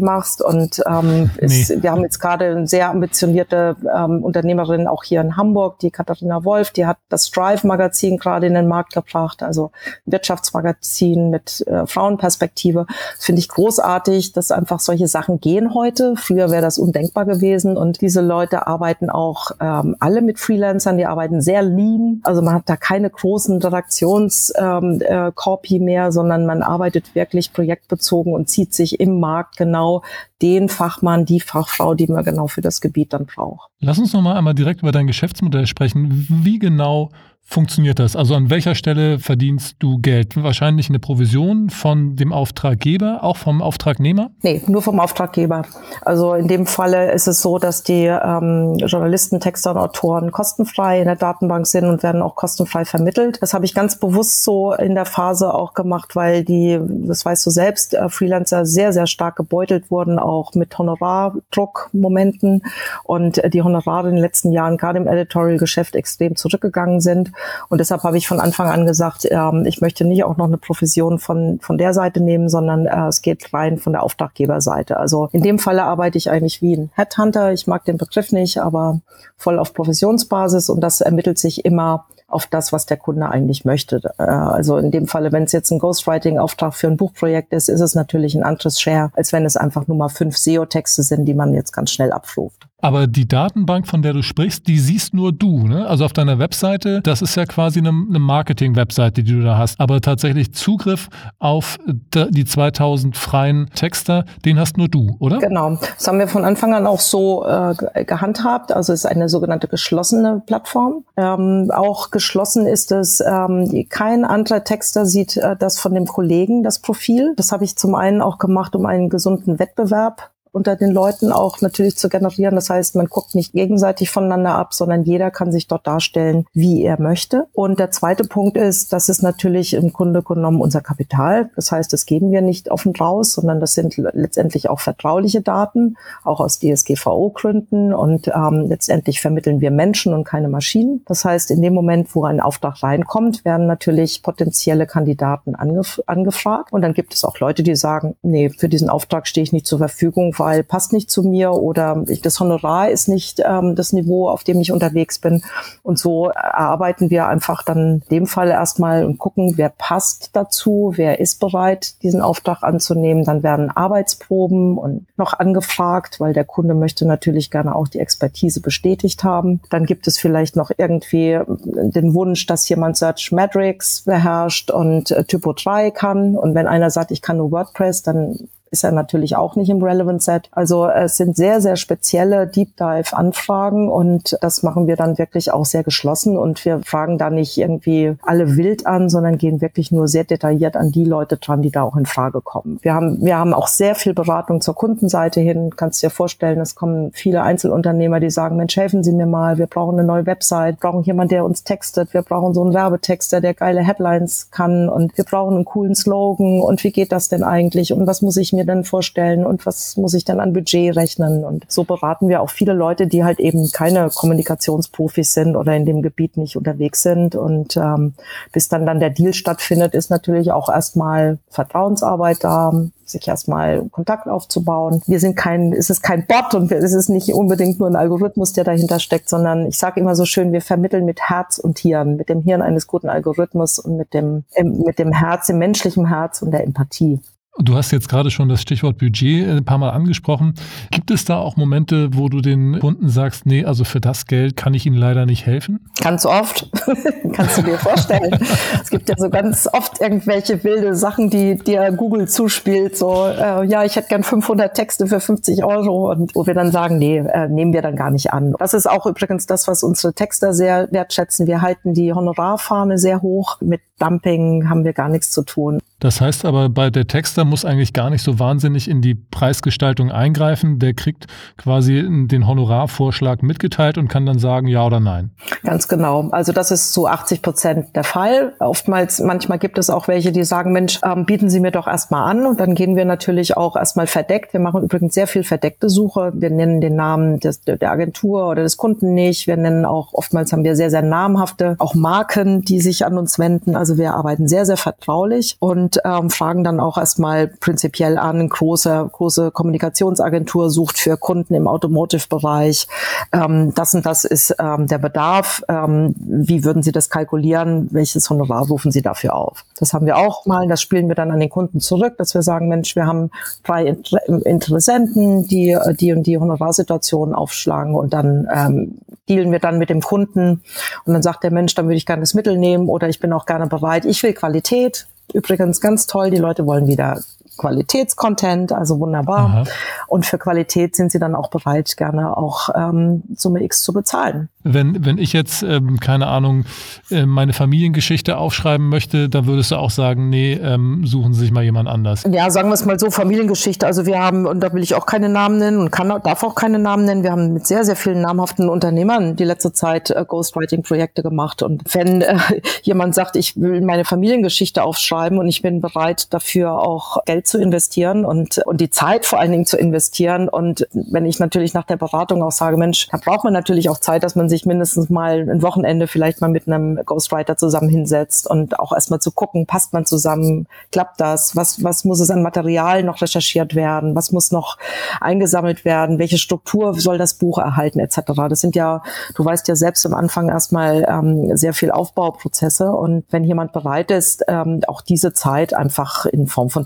Machst. 0.00 0.42
Und 0.42 0.82
ähm, 0.86 1.30
nee. 1.40 1.46
ist, 1.46 1.82
wir 1.82 1.90
haben 1.90 2.02
jetzt 2.02 2.18
gerade 2.18 2.46
eine 2.46 2.66
sehr 2.66 2.90
ambitionierte 2.90 3.76
ähm, 3.94 4.22
Unternehmerin 4.22 4.86
auch 4.86 5.04
hier 5.04 5.20
in 5.20 5.36
Hamburg, 5.36 5.78
die 5.78 5.90
Katharina 5.90 6.44
Wolf, 6.44 6.70
die 6.70 6.86
hat 6.86 6.98
das 7.08 7.28
Strive-Magazin 7.28 8.18
gerade 8.18 8.46
in 8.46 8.54
den 8.54 8.68
Markt 8.68 8.92
gebracht, 8.92 9.42
also 9.42 9.70
Wirtschaftsmagazin 10.04 11.30
mit 11.30 11.64
äh, 11.66 11.86
Frauenperspektive. 11.86 12.86
Finde 13.18 13.40
ich 13.40 13.48
großartig, 13.48 14.32
dass 14.32 14.50
einfach 14.50 14.80
solche 14.80 15.08
Sachen 15.08 15.40
gehen 15.40 15.74
heute. 15.74 16.14
Früher 16.16 16.50
wäre 16.50 16.62
das 16.62 16.78
undenkbar 16.78 17.24
gewesen. 17.24 17.76
Und 17.76 18.00
diese 18.00 18.20
Leute 18.20 18.66
arbeiten 18.66 19.10
auch 19.10 19.30
auch 19.30 19.50
ähm, 19.60 19.96
alle 20.00 20.22
mit 20.22 20.38
Freelancern, 20.38 20.96
die 20.96 21.06
arbeiten 21.06 21.40
sehr 21.40 21.62
lean. 21.62 22.20
Also 22.24 22.42
man 22.42 22.54
hat 22.54 22.62
da 22.66 22.76
keine 22.76 23.10
großen 23.10 23.62
Redaktionskorpi 23.62 25.76
ähm, 25.76 25.82
äh, 25.82 25.84
mehr, 25.84 26.12
sondern 26.12 26.46
man 26.46 26.62
arbeitet 26.62 27.14
wirklich 27.14 27.52
projektbezogen 27.52 28.32
und 28.32 28.48
zieht 28.48 28.74
sich 28.74 28.98
im 28.98 29.20
Markt 29.20 29.56
genau 29.56 29.89
genau 29.90 30.02
den 30.42 30.68
Fachmann, 30.68 31.26
die 31.26 31.40
Fachfrau, 31.40 31.94
die 31.94 32.06
man 32.06 32.24
genau 32.24 32.46
für 32.46 32.60
das 32.62 32.80
Gebiet 32.80 33.12
dann 33.12 33.26
braucht. 33.26 33.68
Lass 33.80 33.98
uns 33.98 34.12
noch 34.12 34.22
mal 34.22 34.36
einmal 34.36 34.54
direkt 34.54 34.82
über 34.82 34.92
dein 34.92 35.06
Geschäftsmodell 35.06 35.66
sprechen. 35.66 36.26
Wie 36.28 36.58
genau 36.58 37.10
funktioniert 37.50 37.98
das? 37.98 38.14
Also 38.14 38.36
an 38.36 38.48
welcher 38.48 38.76
Stelle 38.76 39.18
verdienst 39.18 39.76
du 39.80 39.98
Geld? 39.98 40.40
Wahrscheinlich 40.40 40.88
eine 40.88 41.00
Provision 41.00 41.68
von 41.68 42.14
dem 42.14 42.32
Auftraggeber, 42.32 43.24
auch 43.24 43.36
vom 43.36 43.60
Auftragnehmer? 43.60 44.30
Nee, 44.42 44.62
nur 44.68 44.82
vom 44.82 45.00
Auftraggeber. 45.00 45.62
Also 46.02 46.34
in 46.34 46.46
dem 46.46 46.66
Falle 46.66 47.10
ist 47.10 47.26
es 47.26 47.42
so, 47.42 47.58
dass 47.58 47.82
die 47.82 48.04
ähm, 48.04 48.76
Journalisten, 48.76 49.40
Texter 49.40 49.72
und 49.72 49.78
Autoren 49.78 50.30
kostenfrei 50.30 51.00
in 51.00 51.06
der 51.06 51.16
Datenbank 51.16 51.66
sind 51.66 51.86
und 51.86 52.04
werden 52.04 52.22
auch 52.22 52.36
kostenfrei 52.36 52.84
vermittelt. 52.84 53.42
Das 53.42 53.52
habe 53.52 53.64
ich 53.64 53.74
ganz 53.74 53.98
bewusst 53.98 54.44
so 54.44 54.72
in 54.72 54.94
der 54.94 55.06
Phase 55.06 55.52
auch 55.52 55.74
gemacht, 55.74 56.14
weil 56.14 56.44
die, 56.44 56.78
das 56.80 57.24
weißt 57.24 57.44
du 57.44 57.50
selbst, 57.50 57.94
äh, 57.94 58.08
Freelancer 58.08 58.64
sehr, 58.64 58.92
sehr 58.92 59.08
stark 59.08 59.34
gebeutelt 59.34 59.90
wurden, 59.90 60.20
auch 60.20 60.54
mit 60.54 60.78
Honorardruckmomenten 60.78 62.62
und 63.02 63.38
äh, 63.38 63.50
die 63.50 63.62
Honorare 63.62 64.08
in 64.08 64.14
den 64.14 64.22
letzten 64.22 64.52
Jahren 64.52 64.76
gerade 64.76 65.00
im 65.00 65.08
Editorial-Geschäft 65.08 65.96
extrem 65.96 66.36
zurückgegangen 66.36 67.00
sind. 67.00 67.32
Und 67.68 67.78
deshalb 67.78 68.02
habe 68.02 68.18
ich 68.18 68.28
von 68.28 68.40
Anfang 68.40 68.68
an 68.68 68.86
gesagt, 68.86 69.26
ähm, 69.30 69.64
ich 69.66 69.80
möchte 69.80 70.04
nicht 70.04 70.24
auch 70.24 70.36
noch 70.36 70.46
eine 70.46 70.58
Profession 70.58 71.18
von, 71.18 71.58
von 71.60 71.78
der 71.78 71.94
Seite 71.94 72.20
nehmen, 72.20 72.48
sondern 72.48 72.86
äh, 72.86 73.08
es 73.08 73.22
geht 73.22 73.52
rein 73.52 73.78
von 73.78 73.92
der 73.92 74.02
Auftraggeberseite. 74.02 74.96
Also 74.96 75.28
in 75.32 75.42
dem 75.42 75.58
Falle 75.58 75.84
arbeite 75.84 76.18
ich 76.18 76.30
eigentlich 76.30 76.62
wie 76.62 76.76
ein 76.76 76.90
Headhunter. 76.94 77.52
Ich 77.52 77.66
mag 77.66 77.84
den 77.84 77.96
Begriff 77.96 78.32
nicht, 78.32 78.58
aber 78.58 79.00
voll 79.36 79.58
auf 79.58 79.74
Provisionsbasis 79.74 80.70
und 80.70 80.80
das 80.80 81.00
ermittelt 81.00 81.38
sich 81.38 81.64
immer 81.64 82.06
auf 82.30 82.46
das, 82.46 82.72
was 82.72 82.86
der 82.86 82.96
Kunde 82.96 83.28
eigentlich 83.28 83.64
möchte. 83.64 84.00
Äh, 84.18 84.22
also 84.22 84.78
in 84.78 84.90
dem 84.90 85.06
Falle, 85.06 85.32
wenn 85.32 85.44
es 85.44 85.52
jetzt 85.52 85.70
ein 85.70 85.78
Ghostwriting-Auftrag 85.78 86.74
für 86.74 86.86
ein 86.86 86.96
Buchprojekt 86.96 87.52
ist, 87.52 87.68
ist 87.68 87.80
es 87.80 87.94
natürlich 87.94 88.34
ein 88.34 88.42
anderes 88.42 88.80
Share, 88.80 89.10
als 89.14 89.32
wenn 89.32 89.44
es 89.44 89.56
einfach 89.56 89.86
nur 89.86 89.96
mal 89.96 90.08
fünf 90.08 90.36
SEO-Texte 90.36 91.02
sind, 91.02 91.26
die 91.26 91.34
man 91.34 91.54
jetzt 91.54 91.72
ganz 91.72 91.90
schnell 91.90 92.12
abruft. 92.12 92.69
Aber 92.82 93.06
die 93.06 93.28
Datenbank, 93.28 93.86
von 93.86 94.02
der 94.02 94.12
du 94.12 94.22
sprichst, 94.22 94.66
die 94.66 94.78
siehst 94.78 95.14
nur 95.14 95.32
du. 95.32 95.66
Ne? 95.66 95.86
Also 95.86 96.04
auf 96.04 96.12
deiner 96.12 96.38
Webseite, 96.38 97.00
das 97.02 97.22
ist 97.22 97.34
ja 97.36 97.44
quasi 97.46 97.80
eine, 97.80 97.90
eine 97.90 98.18
Marketing-Webseite, 98.18 99.22
die 99.22 99.32
du 99.32 99.42
da 99.42 99.58
hast. 99.58 99.80
Aber 99.80 100.00
tatsächlich 100.00 100.54
Zugriff 100.54 101.08
auf 101.38 101.78
die 101.86 102.44
2000 102.44 103.16
freien 103.16 103.70
Texter, 103.74 104.24
den 104.44 104.58
hast 104.58 104.78
nur 104.78 104.88
du, 104.88 105.16
oder? 105.18 105.38
Genau. 105.38 105.78
Das 105.96 106.06
haben 106.06 106.18
wir 106.18 106.28
von 106.28 106.44
Anfang 106.44 106.74
an 106.74 106.86
auch 106.86 107.00
so 107.00 107.46
äh, 107.46 108.04
gehandhabt. 108.04 108.72
Also 108.72 108.92
es 108.92 109.04
ist 109.04 109.10
eine 109.10 109.28
sogenannte 109.28 109.68
geschlossene 109.68 110.42
Plattform. 110.46 111.04
Ähm, 111.16 111.70
auch 111.74 112.10
geschlossen 112.10 112.66
ist 112.66 112.92
es, 112.92 113.20
ähm, 113.20 113.86
kein 113.88 114.24
anderer 114.24 114.64
Texter 114.64 115.06
sieht 115.06 115.36
äh, 115.36 115.56
das 115.56 115.78
von 115.78 115.94
dem 115.94 116.06
Kollegen, 116.06 116.62
das 116.62 116.80
Profil. 116.80 117.34
Das 117.36 117.52
habe 117.52 117.64
ich 117.64 117.76
zum 117.76 117.94
einen 117.94 118.22
auch 118.22 118.38
gemacht, 118.38 118.74
um 118.74 118.86
einen 118.86 119.08
gesunden 119.08 119.58
Wettbewerb 119.58 120.30
unter 120.52 120.76
den 120.76 120.90
Leuten 120.90 121.32
auch 121.32 121.60
natürlich 121.60 121.96
zu 121.96 122.08
generieren. 122.08 122.54
Das 122.54 122.70
heißt, 122.70 122.96
man 122.96 123.06
guckt 123.06 123.34
nicht 123.34 123.52
gegenseitig 123.52 124.10
voneinander 124.10 124.54
ab, 124.54 124.74
sondern 124.74 125.04
jeder 125.04 125.30
kann 125.30 125.52
sich 125.52 125.66
dort 125.66 125.86
darstellen, 125.86 126.46
wie 126.52 126.82
er 126.82 127.00
möchte. 127.00 127.46
Und 127.52 127.78
der 127.78 127.90
zweite 127.90 128.24
Punkt 128.24 128.56
ist, 128.56 128.92
das 128.92 129.08
ist 129.08 129.22
natürlich 129.22 129.74
im 129.74 129.92
Grunde 129.92 130.22
genommen 130.22 130.60
unser 130.60 130.80
Kapital. 130.80 131.50
Das 131.56 131.72
heißt, 131.72 131.92
das 131.92 132.06
geben 132.06 132.30
wir 132.30 132.42
nicht 132.42 132.70
offen 132.70 132.94
raus, 132.94 133.32
sondern 133.32 133.60
das 133.60 133.74
sind 133.74 133.96
letztendlich 133.96 134.68
auch 134.68 134.80
vertrauliche 134.80 135.40
Daten, 135.40 135.96
auch 136.24 136.40
aus 136.40 136.58
DSGVO-Gründen. 136.58 137.94
Und 137.94 138.28
ähm, 138.28 138.66
letztendlich 138.68 139.20
vermitteln 139.20 139.60
wir 139.60 139.70
Menschen 139.70 140.14
und 140.14 140.24
keine 140.24 140.48
Maschinen. 140.48 141.02
Das 141.06 141.24
heißt, 141.24 141.50
in 141.50 141.62
dem 141.62 141.74
Moment, 141.74 142.14
wo 142.14 142.24
ein 142.24 142.40
Auftrag 142.40 142.82
reinkommt, 142.82 143.44
werden 143.44 143.66
natürlich 143.66 144.22
potenzielle 144.22 144.86
Kandidaten 144.86 145.54
angef 145.54 146.00
angefragt. 146.06 146.72
Und 146.72 146.82
dann 146.82 146.94
gibt 146.94 147.14
es 147.14 147.24
auch 147.24 147.38
Leute, 147.38 147.62
die 147.62 147.76
sagen, 147.76 148.16
nee, 148.22 148.50
für 148.50 148.68
diesen 148.68 148.88
Auftrag 148.88 149.26
stehe 149.26 149.42
ich 149.42 149.52
nicht 149.52 149.66
zur 149.66 149.78
Verfügung, 149.78 150.32
weil 150.40 150.64
passt 150.64 150.92
nicht 150.92 151.10
zu 151.10 151.22
mir 151.22 151.52
oder 151.52 152.02
ich, 152.08 152.22
das 152.22 152.40
Honorar 152.40 152.90
ist 152.90 153.08
nicht 153.08 153.40
ähm, 153.44 153.76
das 153.76 153.92
Niveau, 153.92 154.28
auf 154.28 154.42
dem 154.42 154.60
ich 154.60 154.72
unterwegs 154.72 155.18
bin. 155.18 155.42
Und 155.82 155.98
so 155.98 156.28
erarbeiten 156.28 157.10
wir 157.10 157.28
einfach 157.28 157.62
dann 157.62 157.78
in 157.78 158.02
dem 158.10 158.26
Fall 158.26 158.48
erstmal 158.48 159.04
und 159.04 159.18
gucken, 159.18 159.52
wer 159.56 159.68
passt 159.68 160.30
dazu, 160.32 160.94
wer 160.96 161.20
ist 161.20 161.38
bereit, 161.38 162.02
diesen 162.02 162.22
Auftrag 162.22 162.62
anzunehmen. 162.62 163.24
Dann 163.24 163.42
werden 163.42 163.70
Arbeitsproben 163.70 164.78
und 164.78 165.06
noch 165.16 165.34
angefragt, 165.34 166.18
weil 166.18 166.32
der 166.32 166.44
Kunde 166.44 166.74
möchte 166.74 167.06
natürlich 167.06 167.50
gerne 167.50 167.74
auch 167.74 167.86
die 167.86 168.00
Expertise 168.00 168.60
bestätigt 168.60 169.22
haben. 169.22 169.60
Dann 169.68 169.84
gibt 169.84 170.06
es 170.06 170.18
vielleicht 170.18 170.56
noch 170.56 170.70
irgendwie 170.76 171.38
den 171.46 172.14
Wunsch, 172.14 172.46
dass 172.46 172.68
jemand 172.68 172.96
Search 172.96 173.30
Metrics 173.30 174.02
beherrscht 174.06 174.70
und 174.70 175.10
äh, 175.10 175.24
Typo 175.24 175.52
3 175.52 175.90
kann. 175.90 176.36
Und 176.36 176.54
wenn 176.54 176.66
einer 176.66 176.90
sagt, 176.90 177.10
ich 177.10 177.20
kann 177.20 177.36
nur 177.36 177.50
WordPress, 177.50 178.02
dann 178.02 178.48
ist 178.70 178.84
er 178.84 178.92
natürlich 178.92 179.36
auch 179.36 179.56
nicht 179.56 179.68
im 179.68 179.82
Relevant 179.82 180.22
Set. 180.22 180.48
Also 180.52 180.86
es 180.86 181.16
sind 181.16 181.36
sehr, 181.36 181.60
sehr 181.60 181.76
spezielle 181.76 182.46
Deep 182.46 182.76
Dive 182.76 183.16
Anfragen 183.16 183.88
und 183.88 184.38
das 184.40 184.62
machen 184.62 184.86
wir 184.86 184.94
dann 184.96 185.18
wirklich 185.18 185.52
auch 185.52 185.64
sehr 185.64 185.82
geschlossen. 185.82 186.38
Und 186.38 186.64
wir 186.64 186.80
fragen 186.84 187.18
da 187.18 187.30
nicht 187.30 187.58
irgendwie 187.58 188.16
alle 188.22 188.56
wild 188.56 188.86
an, 188.86 189.08
sondern 189.08 189.38
gehen 189.38 189.60
wirklich 189.60 189.90
nur 189.90 190.06
sehr 190.06 190.24
detailliert 190.24 190.76
an 190.76 190.92
die 190.92 191.04
Leute 191.04 191.36
dran, 191.36 191.62
die 191.62 191.70
da 191.70 191.82
auch 191.82 191.96
in 191.96 192.06
Frage 192.06 192.40
kommen. 192.40 192.78
Wir 192.82 192.94
haben, 192.94 193.18
wir 193.20 193.36
haben 193.36 193.54
auch 193.54 193.66
sehr 193.66 193.96
viel 193.96 194.14
Beratung 194.14 194.60
zur 194.60 194.76
Kundenseite 194.76 195.40
hin. 195.40 195.70
Kannst 195.76 196.02
dir 196.02 196.10
vorstellen, 196.10 196.60
es 196.60 196.76
kommen 196.76 197.10
viele 197.12 197.42
Einzelunternehmer, 197.42 198.20
die 198.20 198.30
sagen, 198.30 198.56
Mensch, 198.56 198.76
helfen 198.76 199.02
Sie 199.02 199.12
mir 199.12 199.26
mal, 199.26 199.58
wir 199.58 199.66
brauchen 199.66 199.98
eine 199.98 200.06
neue 200.06 200.26
Website, 200.26 200.78
brauchen 200.78 201.02
jemand, 201.02 201.32
der 201.32 201.44
uns 201.44 201.64
textet, 201.64 202.14
wir 202.14 202.22
brauchen 202.22 202.54
so 202.54 202.62
einen 202.62 202.74
Werbetexter, 202.74 203.40
der 203.40 203.54
geile 203.54 203.80
Headlines 203.80 204.50
kann. 204.52 204.88
Und 204.88 205.16
wir 205.16 205.24
brauchen 205.24 205.56
einen 205.56 205.64
coolen 205.64 205.96
Slogan. 205.96 206.60
Und 206.60 206.84
wie 206.84 206.92
geht 206.92 207.10
das 207.10 207.28
denn 207.28 207.42
eigentlich? 207.42 207.92
Und 207.92 208.06
was 208.06 208.22
muss 208.22 208.36
ich 208.36 208.52
mir 208.52 208.59
mir 208.60 208.74
denn 208.74 208.84
vorstellen 208.84 209.46
und 209.46 209.66
was 209.66 209.96
muss 209.96 210.14
ich 210.14 210.24
dann 210.24 210.40
an 210.40 210.52
Budget 210.52 210.96
rechnen? 210.96 211.44
Und 211.44 211.64
so 211.68 211.84
beraten 211.84 212.28
wir 212.28 212.42
auch 212.42 212.50
viele 212.50 212.72
Leute, 212.72 213.06
die 213.06 213.24
halt 213.24 213.40
eben 213.40 213.70
keine 213.72 214.10
Kommunikationsprofis 214.10 215.32
sind 215.32 215.56
oder 215.56 215.74
in 215.74 215.86
dem 215.86 216.02
Gebiet 216.02 216.36
nicht 216.36 216.56
unterwegs 216.56 217.02
sind. 217.02 217.34
Und 217.34 217.76
ähm, 217.76 218.14
bis 218.52 218.68
dann 218.68 218.86
dann 218.86 219.00
der 219.00 219.10
Deal 219.10 219.34
stattfindet, 219.34 219.94
ist 219.94 220.10
natürlich 220.10 220.52
auch 220.52 220.68
erstmal 220.68 221.38
Vertrauensarbeit 221.48 222.44
da, 222.44 222.72
sich 223.10 223.26
erstmal 223.26 223.88
Kontakt 223.90 224.28
aufzubauen. 224.28 225.02
Wir 225.06 225.20
sind 225.20 225.36
kein, 225.36 225.72
es 225.72 225.90
ist 225.90 226.02
kein 226.02 226.26
Bot 226.26 226.54
und 226.54 226.70
es 226.70 226.92
ist 226.92 227.08
nicht 227.08 227.32
unbedingt 227.34 227.78
nur 227.78 227.88
ein 227.88 227.96
Algorithmus, 227.96 228.52
der 228.52 228.64
dahinter 228.64 229.00
steckt, 229.00 229.28
sondern 229.28 229.66
ich 229.66 229.78
sage 229.78 230.00
immer 230.00 230.14
so 230.14 230.24
schön, 230.24 230.52
wir 230.52 230.62
vermitteln 230.62 231.04
mit 231.04 231.20
Herz 231.20 231.58
und 231.58 231.78
Hirn, 231.78 232.16
mit 232.16 232.28
dem 232.28 232.42
Hirn 232.42 232.62
eines 232.62 232.86
guten 232.86 233.08
Algorithmus 233.08 233.78
und 233.78 233.96
mit 233.96 234.14
dem, 234.14 234.44
mit 234.62 234.98
dem 234.98 235.12
Herz, 235.12 235.48
dem 235.48 235.58
menschlichen 235.58 236.06
Herz 236.06 236.42
und 236.42 236.52
der 236.52 236.64
Empathie. 236.64 237.20
Du 237.62 237.76
hast 237.76 237.90
jetzt 237.90 238.08
gerade 238.08 238.30
schon 238.30 238.48
das 238.48 238.62
Stichwort 238.62 238.98
Budget 238.98 239.46
äh, 239.46 239.50
ein 239.52 239.64
paar 239.64 239.78
Mal 239.78 239.90
angesprochen. 239.90 240.54
Gibt 240.90 241.10
es 241.10 241.24
da 241.24 241.38
auch 241.38 241.56
Momente, 241.56 242.10
wo 242.14 242.28
du 242.28 242.40
den 242.40 242.78
Kunden 242.78 243.08
sagst, 243.08 243.46
nee, 243.46 243.64
also 243.64 243.84
für 243.84 244.00
das 244.00 244.26
Geld 244.26 244.56
kann 244.56 244.74
ich 244.74 244.86
Ihnen 244.86 244.96
leider 244.96 245.26
nicht 245.26 245.46
helfen? 245.46 245.80
Ganz 246.00 246.24
oft. 246.24 246.70
Kannst 247.32 247.58
du 247.58 247.62
dir 247.62 247.78
vorstellen. 247.78 248.38
es 248.82 248.90
gibt 248.90 249.08
ja 249.08 249.14
so 249.18 249.28
ganz 249.28 249.68
oft 249.72 250.00
irgendwelche 250.00 250.62
wilde 250.64 250.94
Sachen, 250.94 251.30
die 251.30 251.56
dir 251.56 251.92
Google 251.92 252.28
zuspielt. 252.28 252.96
So, 252.96 253.26
äh, 253.26 253.66
ja, 253.66 253.84
ich 253.84 253.96
hätte 253.96 254.08
gern 254.08 254.22
500 254.22 254.74
Texte 254.74 255.06
für 255.06 255.20
50 255.20 255.64
Euro 255.64 256.10
und 256.10 256.34
wo 256.34 256.46
wir 256.46 256.54
dann 256.54 256.72
sagen, 256.72 256.98
nee, 256.98 257.18
äh, 257.18 257.48
nehmen 257.48 257.72
wir 257.72 257.82
dann 257.82 257.96
gar 257.96 258.10
nicht 258.10 258.32
an. 258.32 258.54
Das 258.58 258.74
ist 258.74 258.88
auch 258.88 259.06
übrigens 259.06 259.46
das, 259.46 259.68
was 259.68 259.82
unsere 259.82 260.14
Texter 260.14 260.54
sehr 260.54 260.88
wertschätzen. 260.90 261.46
Wir 261.46 261.62
halten 261.62 261.94
die 261.94 262.12
Honorarfahne 262.12 262.98
sehr 262.98 263.22
hoch. 263.22 263.58
Mit 263.60 263.80
Dumping 263.98 264.68
haben 264.68 264.84
wir 264.84 264.92
gar 264.92 265.08
nichts 265.08 265.30
zu 265.30 265.42
tun. 265.42 265.80
Das 266.00 266.20
heißt 266.20 266.46
aber, 266.46 266.70
bei 266.70 266.88
der 266.88 267.06
Texter 267.06 267.44
muss 267.50 267.64
eigentlich 267.64 267.92
gar 267.92 268.08
nicht 268.08 268.22
so 268.22 268.38
wahnsinnig 268.38 268.88
in 268.88 269.02
die 269.02 269.14
Preisgestaltung 269.14 270.10
eingreifen. 270.10 270.78
Der 270.78 270.94
kriegt 270.94 271.26
quasi 271.58 272.02
den 272.08 272.46
Honorarvorschlag 272.46 273.42
mitgeteilt 273.42 273.98
und 273.98 274.08
kann 274.08 274.24
dann 274.24 274.38
sagen 274.38 274.68
ja 274.68 274.84
oder 274.86 275.00
nein. 275.00 275.30
Ganz 275.64 275.88
genau. 275.88 276.28
Also 276.30 276.52
das 276.52 276.70
ist 276.70 276.92
zu 276.92 277.06
80 277.06 277.42
Prozent 277.42 277.96
der 277.96 278.04
Fall. 278.04 278.54
Oftmals, 278.60 279.20
manchmal 279.20 279.58
gibt 279.58 279.78
es 279.78 279.90
auch 279.90 280.08
welche, 280.08 280.32
die 280.32 280.44
sagen, 280.44 280.72
Mensch, 280.72 281.00
ähm, 281.04 281.26
bieten 281.26 281.50
Sie 281.50 281.60
mir 281.60 281.72
doch 281.72 281.86
erstmal 281.86 282.30
an. 282.30 282.46
Und 282.46 282.60
dann 282.60 282.74
gehen 282.74 282.96
wir 282.96 283.04
natürlich 283.04 283.56
auch 283.56 283.76
erstmal 283.76 284.06
verdeckt. 284.06 284.52
Wir 284.52 284.60
machen 284.60 284.82
übrigens 284.82 285.14
sehr 285.14 285.26
viel 285.26 285.44
verdeckte 285.44 285.90
Suche. 285.90 286.32
Wir 286.34 286.50
nennen 286.50 286.80
den 286.80 286.96
Namen 286.96 287.40
des, 287.40 287.62
der 287.62 287.90
Agentur 287.90 288.48
oder 288.48 288.62
des 288.62 288.76
Kunden 288.76 289.12
nicht. 289.14 289.46
Wir 289.46 289.56
nennen 289.56 289.84
auch, 289.84 290.14
oftmals 290.14 290.52
haben 290.52 290.64
wir 290.64 290.76
sehr, 290.76 290.90
sehr 290.90 291.02
namhafte, 291.02 291.76
auch 291.78 291.94
Marken, 291.94 292.62
die 292.62 292.80
sich 292.80 293.04
an 293.04 293.18
uns 293.18 293.38
wenden. 293.38 293.76
Also 293.76 293.98
wir 293.98 294.14
arbeiten 294.14 294.48
sehr, 294.48 294.64
sehr 294.64 294.76
vertraulich 294.76 295.56
und 295.58 296.00
ähm, 296.04 296.30
fragen 296.30 296.64
dann 296.64 296.80
auch 296.80 296.96
erstmal 296.96 297.39
prinzipiell 297.46 298.18
an. 298.18 298.48
Große, 298.48 299.10
große 299.12 299.50
Kommunikationsagentur 299.50 300.70
sucht 300.70 300.98
für 300.98 301.16
Kunden 301.16 301.54
im 301.54 301.66
Automotive-Bereich. 301.66 302.86
Ähm, 303.32 303.72
das 303.74 303.94
und 303.94 304.06
das 304.06 304.24
ist 304.24 304.54
ähm, 304.58 304.86
der 304.86 304.98
Bedarf. 304.98 305.62
Ähm, 305.68 306.14
wie 306.18 306.64
würden 306.64 306.82
Sie 306.82 306.92
das 306.92 307.10
kalkulieren? 307.10 307.88
Welches 307.92 308.28
Honorar 308.30 308.66
rufen 308.66 308.92
Sie 308.92 309.02
dafür 309.02 309.34
auf? 309.34 309.64
Das 309.78 309.92
haben 309.92 310.06
wir 310.06 310.16
auch 310.16 310.46
mal. 310.46 310.68
Das 310.68 310.80
spielen 310.80 311.08
wir 311.08 311.14
dann 311.14 311.30
an 311.30 311.40
den 311.40 311.50
Kunden 311.50 311.80
zurück, 311.80 312.16
dass 312.18 312.34
wir 312.34 312.42
sagen, 312.42 312.68
Mensch, 312.68 312.96
wir 312.96 313.06
haben 313.06 313.30
drei 313.64 313.96
Interessenten, 314.44 315.46
die 315.46 315.76
die 316.00 316.12
und 316.12 316.26
die 316.26 316.38
Honorarsituation 316.38 317.34
aufschlagen 317.34 317.94
und 317.94 318.12
dann 318.12 318.48
ähm, 318.52 318.98
dealen 319.28 319.52
wir 319.52 319.60
dann 319.60 319.78
mit 319.78 319.90
dem 319.90 320.00
Kunden 320.00 320.62
und 321.04 321.12
dann 321.12 321.22
sagt 321.22 321.44
der 321.44 321.52
Mensch, 321.52 321.74
dann 321.74 321.86
würde 321.86 321.96
ich 321.96 322.06
gerne 322.06 322.20
das 322.20 322.34
Mittel 322.34 322.58
nehmen 322.58 322.88
oder 322.88 323.08
ich 323.08 323.20
bin 323.20 323.32
auch 323.32 323.46
gerne 323.46 323.66
bereit. 323.66 324.04
Ich 324.04 324.22
will 324.22 324.32
Qualität. 324.32 325.06
Übrigens 325.32 325.80
ganz 325.80 326.06
toll, 326.06 326.30
die 326.30 326.38
Leute 326.38 326.66
wollen 326.66 326.86
wieder 326.86 327.20
Qualitätscontent, 327.60 328.72
also 328.72 328.98
wunderbar. 329.00 329.38
Aha. 329.38 329.64
Und 330.06 330.24
für 330.24 330.38
Qualität 330.38 330.96
sind 330.96 331.12
sie 331.12 331.18
dann 331.18 331.34
auch 331.34 331.50
bereit, 331.50 331.94
gerne 331.98 332.34
auch 332.34 332.70
ähm, 332.74 333.22
Summe 333.36 333.62
X 333.62 333.82
zu 333.82 333.92
bezahlen. 333.92 334.48
Wenn, 334.62 335.04
wenn 335.04 335.18
ich 335.18 335.32
jetzt, 335.32 335.62
ähm, 335.62 336.00
keine 336.00 336.26
Ahnung, 336.26 336.64
äh, 337.10 337.26
meine 337.26 337.52
Familiengeschichte 337.52 338.36
aufschreiben 338.36 338.88
möchte, 338.88 339.28
dann 339.28 339.46
würdest 339.46 339.70
du 339.70 339.76
auch 339.76 339.90
sagen, 339.90 340.30
nee, 340.30 340.54
ähm, 340.54 341.06
suchen 341.06 341.34
Sie 341.34 341.40
sich 341.40 341.50
mal 341.50 341.62
jemand 341.62 341.88
anders. 341.88 342.24
Ja, 342.30 342.50
sagen 342.50 342.68
wir 342.68 342.74
es 342.74 342.84
mal 342.84 342.98
so, 342.98 343.10
Familiengeschichte. 343.10 343.86
Also 343.86 344.06
wir 344.06 344.18
haben, 344.18 344.46
und 344.46 344.60
da 344.60 344.72
will 344.72 344.82
ich 344.82 344.94
auch 344.94 345.06
keine 345.06 345.28
Namen 345.28 345.58
nennen 345.58 345.78
und 345.78 345.90
kann, 345.90 346.08
darf 346.08 346.42
auch 346.42 346.54
keine 346.54 346.78
Namen 346.78 347.04
nennen, 347.04 347.22
wir 347.22 347.32
haben 347.32 347.52
mit 347.52 347.66
sehr, 347.66 347.84
sehr 347.84 347.96
vielen 347.96 348.22
namhaften 348.22 348.68
Unternehmern 348.68 349.36
die 349.36 349.44
letzte 349.44 349.72
Zeit 349.72 350.10
äh, 350.10 350.24
Ghostwriting-Projekte 350.26 351.22
gemacht. 351.22 351.62
Und 351.62 351.82
wenn 351.94 352.22
äh, 352.22 352.38
jemand 352.82 353.14
sagt, 353.14 353.36
ich 353.36 353.58
will 353.60 353.82
meine 353.82 354.04
Familiengeschichte 354.04 354.82
aufschreiben 354.82 355.38
und 355.38 355.48
ich 355.48 355.62
bin 355.62 355.80
bereit, 355.80 356.32
dafür 356.32 356.80
auch 356.80 357.24
Geld 357.26 357.49
zu 357.50 357.58
investieren 357.58 358.24
und, 358.24 358.58
und 358.58 358.80
die 358.80 358.90
Zeit 358.90 359.26
vor 359.26 359.40
allen 359.40 359.50
Dingen 359.50 359.66
zu 359.66 359.76
investieren. 359.76 360.48
Und 360.48 360.86
wenn 360.92 361.26
ich 361.26 361.38
natürlich 361.38 361.74
nach 361.74 361.84
der 361.84 361.96
Beratung 361.96 362.42
auch 362.42 362.52
sage, 362.52 362.76
Mensch, 362.76 363.08
da 363.10 363.18
braucht 363.18 363.44
man 363.44 363.52
natürlich 363.52 363.90
auch 363.90 363.98
Zeit, 363.98 364.22
dass 364.22 364.36
man 364.36 364.48
sich 364.48 364.64
mindestens 364.64 365.10
mal 365.10 365.48
ein 365.50 365.62
Wochenende 365.62 366.06
vielleicht 366.06 366.40
mal 366.40 366.48
mit 366.48 366.66
einem 366.66 367.00
Ghostwriter 367.04 367.56
zusammen 367.56 367.88
hinsetzt 367.88 368.48
und 368.48 368.78
auch 368.78 368.92
erstmal 368.92 369.20
zu 369.20 369.32
gucken, 369.32 369.66
passt 369.66 369.92
man 369.92 370.06
zusammen, 370.06 370.66
klappt 370.92 371.20
das, 371.20 371.56
was, 371.56 371.82
was 371.82 372.04
muss 372.04 372.20
es 372.20 372.30
an 372.30 372.42
Material 372.42 373.02
noch 373.02 373.20
recherchiert 373.20 373.74
werden, 373.74 374.14
was 374.14 374.30
muss 374.30 374.52
noch 374.52 374.78
eingesammelt 375.20 375.84
werden, 375.84 376.18
welche 376.18 376.38
Struktur 376.38 376.94
soll 376.94 377.18
das 377.18 377.34
Buch 377.34 377.58
erhalten, 377.58 377.98
etc. 377.98 378.20
Das 378.48 378.60
sind 378.60 378.76
ja, 378.76 379.02
du 379.34 379.44
weißt 379.44 379.66
ja 379.68 379.74
selbst 379.74 380.06
am 380.06 380.14
Anfang 380.14 380.48
erstmal 380.48 381.04
ähm, 381.08 381.56
sehr 381.56 381.74
viel 381.74 381.90
Aufbauprozesse 381.90 382.92
und 382.92 383.24
wenn 383.30 383.42
jemand 383.42 383.72
bereit 383.72 384.10
ist, 384.10 384.44
ähm, 384.46 384.80
auch 384.86 385.00
diese 385.00 385.32
Zeit 385.32 385.74
einfach 385.74 386.26
in 386.26 386.46
Form 386.46 386.70
von 386.70 386.84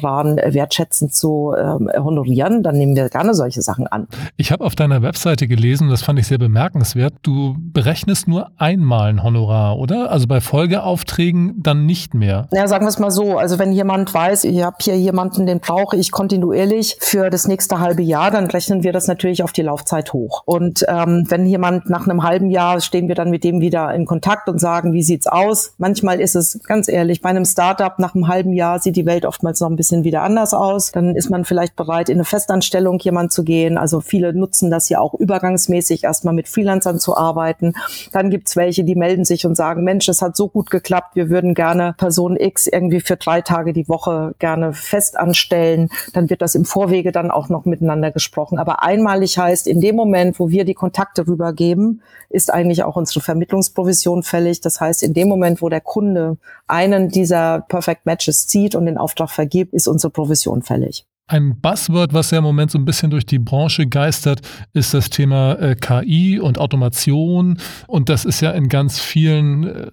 Tageshonoraren 0.00 0.36
wertschätzend 0.54 1.14
zu 1.14 1.54
ähm, 1.56 1.90
honorieren, 1.96 2.62
dann 2.62 2.76
nehmen 2.76 2.96
wir 2.96 3.08
gerne 3.08 3.34
solche 3.34 3.62
Sachen 3.62 3.86
an. 3.86 4.08
Ich 4.36 4.52
habe 4.52 4.64
auf 4.64 4.74
deiner 4.74 5.02
Webseite 5.02 5.46
gelesen, 5.46 5.88
das 5.88 6.02
fand 6.02 6.18
ich 6.18 6.26
sehr 6.26 6.38
bemerkenswert, 6.38 7.14
du 7.22 7.56
berechnest 7.58 8.28
nur 8.28 8.50
einmal 8.56 9.10
ein 9.10 9.22
Honorar, 9.22 9.78
oder? 9.78 10.10
Also 10.10 10.26
bei 10.26 10.40
Folgeaufträgen 10.40 11.62
dann 11.62 11.86
nicht 11.86 12.14
mehr. 12.14 12.48
Ja, 12.52 12.66
sagen 12.66 12.84
wir 12.84 12.88
es 12.88 12.98
mal 12.98 13.10
so. 13.10 13.38
Also 13.38 13.58
wenn 13.58 13.72
jemand 13.72 14.12
weiß, 14.12 14.44
ich 14.44 14.62
habe 14.62 14.76
hier 14.80 14.98
jemanden, 14.98 15.46
den 15.46 15.60
brauche 15.60 15.96
ich 15.96 16.10
kontinuierlich 16.10 16.96
für 17.00 17.30
das 17.30 17.46
nächste 17.46 17.80
halbe 17.80 18.02
Jahr, 18.02 18.30
dann 18.30 18.46
rechnen 18.46 18.82
wir 18.82 18.92
das 18.92 19.06
natürlich 19.06 19.42
auf 19.42 19.52
die 19.52 19.62
Laufzeit 19.62 20.12
hoch. 20.12 20.42
Und 20.44 20.84
ähm, 20.88 21.26
wenn 21.28 21.46
jemand 21.46 21.88
nach 21.90 22.06
einem 22.06 22.22
halben 22.22 22.50
Jahr 22.50 22.80
stehen 22.80 23.08
wir 23.08 23.14
dann 23.14 23.30
mit 23.30 23.44
dem 23.44 23.60
wieder 23.60 23.92
in 23.94 24.06
Kontakt 24.06 24.48
und 24.48 24.58
sagen, 24.58 24.92
wie 24.92 25.02
sieht's 25.02 25.26
aus? 25.26 25.74
Manchmal 25.78 26.20
ist 26.20 26.34
es 26.34 26.60
ganz 26.64 26.88
ehrlich, 26.88 27.20
bei 27.20 27.30
einem 27.30 27.44
Startup 27.44 27.98
nach 27.98 28.14
einem 28.14 28.28
halben 28.28 28.52
Jahr 28.52 28.78
sieht 28.78 28.96
die 28.96 29.06
Welt 29.06 29.24
oftmals 29.24 29.60
noch 29.60 29.68
ein 29.68 29.76
bisschen 29.76 29.89
wieder 29.90 30.22
anders 30.22 30.54
aus. 30.54 30.92
Dann 30.92 31.14
ist 31.14 31.30
man 31.30 31.44
vielleicht 31.44 31.76
bereit, 31.76 32.08
in 32.08 32.16
eine 32.16 32.24
Festanstellung 32.24 32.98
jemand 33.00 33.32
zu 33.32 33.44
gehen. 33.44 33.76
Also 33.76 34.00
viele 34.00 34.32
nutzen 34.32 34.70
das 34.70 34.88
ja 34.88 35.00
auch 35.00 35.14
übergangsmäßig 35.14 36.04
erstmal 36.04 36.34
mit 36.34 36.48
Freelancern 36.48 36.98
zu 36.98 37.16
arbeiten. 37.16 37.74
Dann 38.12 38.30
gibt's 38.30 38.56
welche, 38.56 38.84
die 38.84 38.94
melden 38.94 39.24
sich 39.24 39.46
und 39.46 39.56
sagen, 39.56 39.84
Mensch, 39.84 40.08
es 40.08 40.22
hat 40.22 40.36
so 40.36 40.48
gut 40.48 40.70
geklappt, 40.70 41.16
wir 41.16 41.30
würden 41.30 41.54
gerne 41.54 41.94
Person 41.98 42.36
X 42.36 42.66
irgendwie 42.66 43.00
für 43.00 43.16
drei 43.16 43.40
Tage 43.40 43.72
die 43.72 43.88
Woche 43.88 44.34
gerne 44.38 44.72
fest 44.72 45.18
anstellen. 45.18 45.88
Dann 46.12 46.30
wird 46.30 46.42
das 46.42 46.54
im 46.54 46.64
Vorwege 46.64 47.12
dann 47.12 47.30
auch 47.30 47.48
noch 47.48 47.64
miteinander 47.64 48.10
gesprochen. 48.10 48.58
Aber 48.58 48.82
einmalig 48.82 49.38
heißt, 49.38 49.66
in 49.66 49.80
dem 49.80 49.96
Moment, 49.96 50.38
wo 50.38 50.50
wir 50.50 50.64
die 50.64 50.74
Kontakte 50.74 51.26
rübergeben, 51.26 52.02
ist 52.30 52.52
eigentlich 52.52 52.84
auch 52.84 52.96
unsere 52.96 53.20
Vermittlungsprovision 53.20 54.22
fällig. 54.22 54.60
Das 54.60 54.80
heißt, 54.80 55.02
in 55.02 55.14
dem 55.14 55.28
Moment, 55.28 55.62
wo 55.62 55.68
der 55.68 55.80
Kunde 55.80 56.36
einen 56.68 57.08
dieser 57.08 57.60
Perfect 57.68 58.06
Matches 58.06 58.46
zieht 58.46 58.74
und 58.74 58.86
den 58.86 58.98
Auftrag 58.98 59.30
vergibt, 59.30 59.69
ist 59.72 59.88
unsere 59.88 60.10
Provision 60.10 60.62
fällig. 60.62 61.06
Ein 61.26 61.60
Buzzword, 61.60 62.12
was 62.12 62.32
ja 62.32 62.38
im 62.38 62.44
Moment 62.44 62.72
so 62.72 62.78
ein 62.78 62.84
bisschen 62.84 63.10
durch 63.10 63.24
die 63.24 63.38
Branche 63.38 63.86
geistert, 63.86 64.40
ist 64.72 64.94
das 64.94 65.10
Thema 65.10 65.52
äh, 65.60 65.76
KI 65.76 66.40
und 66.40 66.58
Automation. 66.58 67.58
Und 67.86 68.08
das 68.08 68.24
ist 68.24 68.40
ja 68.40 68.50
in 68.50 68.68
ganz 68.68 68.98
vielen 68.98 69.64
äh, 69.64 69.90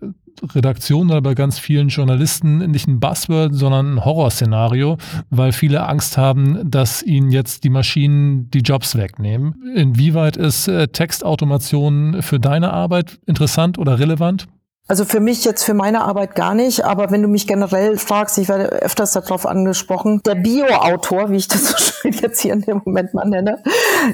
Redaktionen 0.55 1.11
oder 1.11 1.21
bei 1.21 1.35
ganz 1.35 1.59
vielen 1.59 1.89
Journalisten 1.89 2.69
nicht 2.71 2.87
ein 2.87 2.99
Buzzword, 2.99 3.53
sondern 3.53 3.95
ein 3.95 4.05
Horrorszenario, 4.05 4.97
weil 5.29 5.51
viele 5.51 5.87
Angst 5.87 6.17
haben, 6.17 6.69
dass 6.69 7.03
ihnen 7.03 7.31
jetzt 7.31 7.63
die 7.63 7.69
Maschinen 7.69 8.49
die 8.49 8.59
Jobs 8.59 8.95
wegnehmen. 8.95 9.55
Inwieweit 9.75 10.37
ist 10.37 10.67
äh, 10.67 10.87
Textautomation 10.87 12.21
für 12.21 12.39
deine 12.39 12.73
Arbeit 12.73 13.19
interessant 13.25 13.77
oder 13.77 13.99
relevant? 13.99 14.47
Also 14.89 15.03
für 15.03 15.19
mich 15.19 15.43
jetzt 15.43 15.65
für 15.65 15.73
meine 15.73 16.01
Arbeit 16.01 16.33
gar 16.33 16.55
nicht, 16.55 16.85
aber 16.85 17.11
wenn 17.11 17.21
du 17.21 17.27
mich 17.27 17.45
generell 17.45 17.97
fragst, 17.97 18.37
ich 18.37 18.47
werde 18.47 18.69
öfters 18.69 19.11
darauf 19.11 19.45
angesprochen, 19.45 20.21
der 20.25 20.35
Bio-Autor, 20.35 21.29
wie 21.29 21.35
ich 21.35 21.49
das 21.49 21.67
so 21.67 21.77
schön 21.77 22.13
jetzt 22.13 22.39
hier 22.39 22.53
in 22.53 22.61
dem 22.61 22.81
Moment 22.85 23.13
mal 23.13 23.27
nenne, 23.27 23.61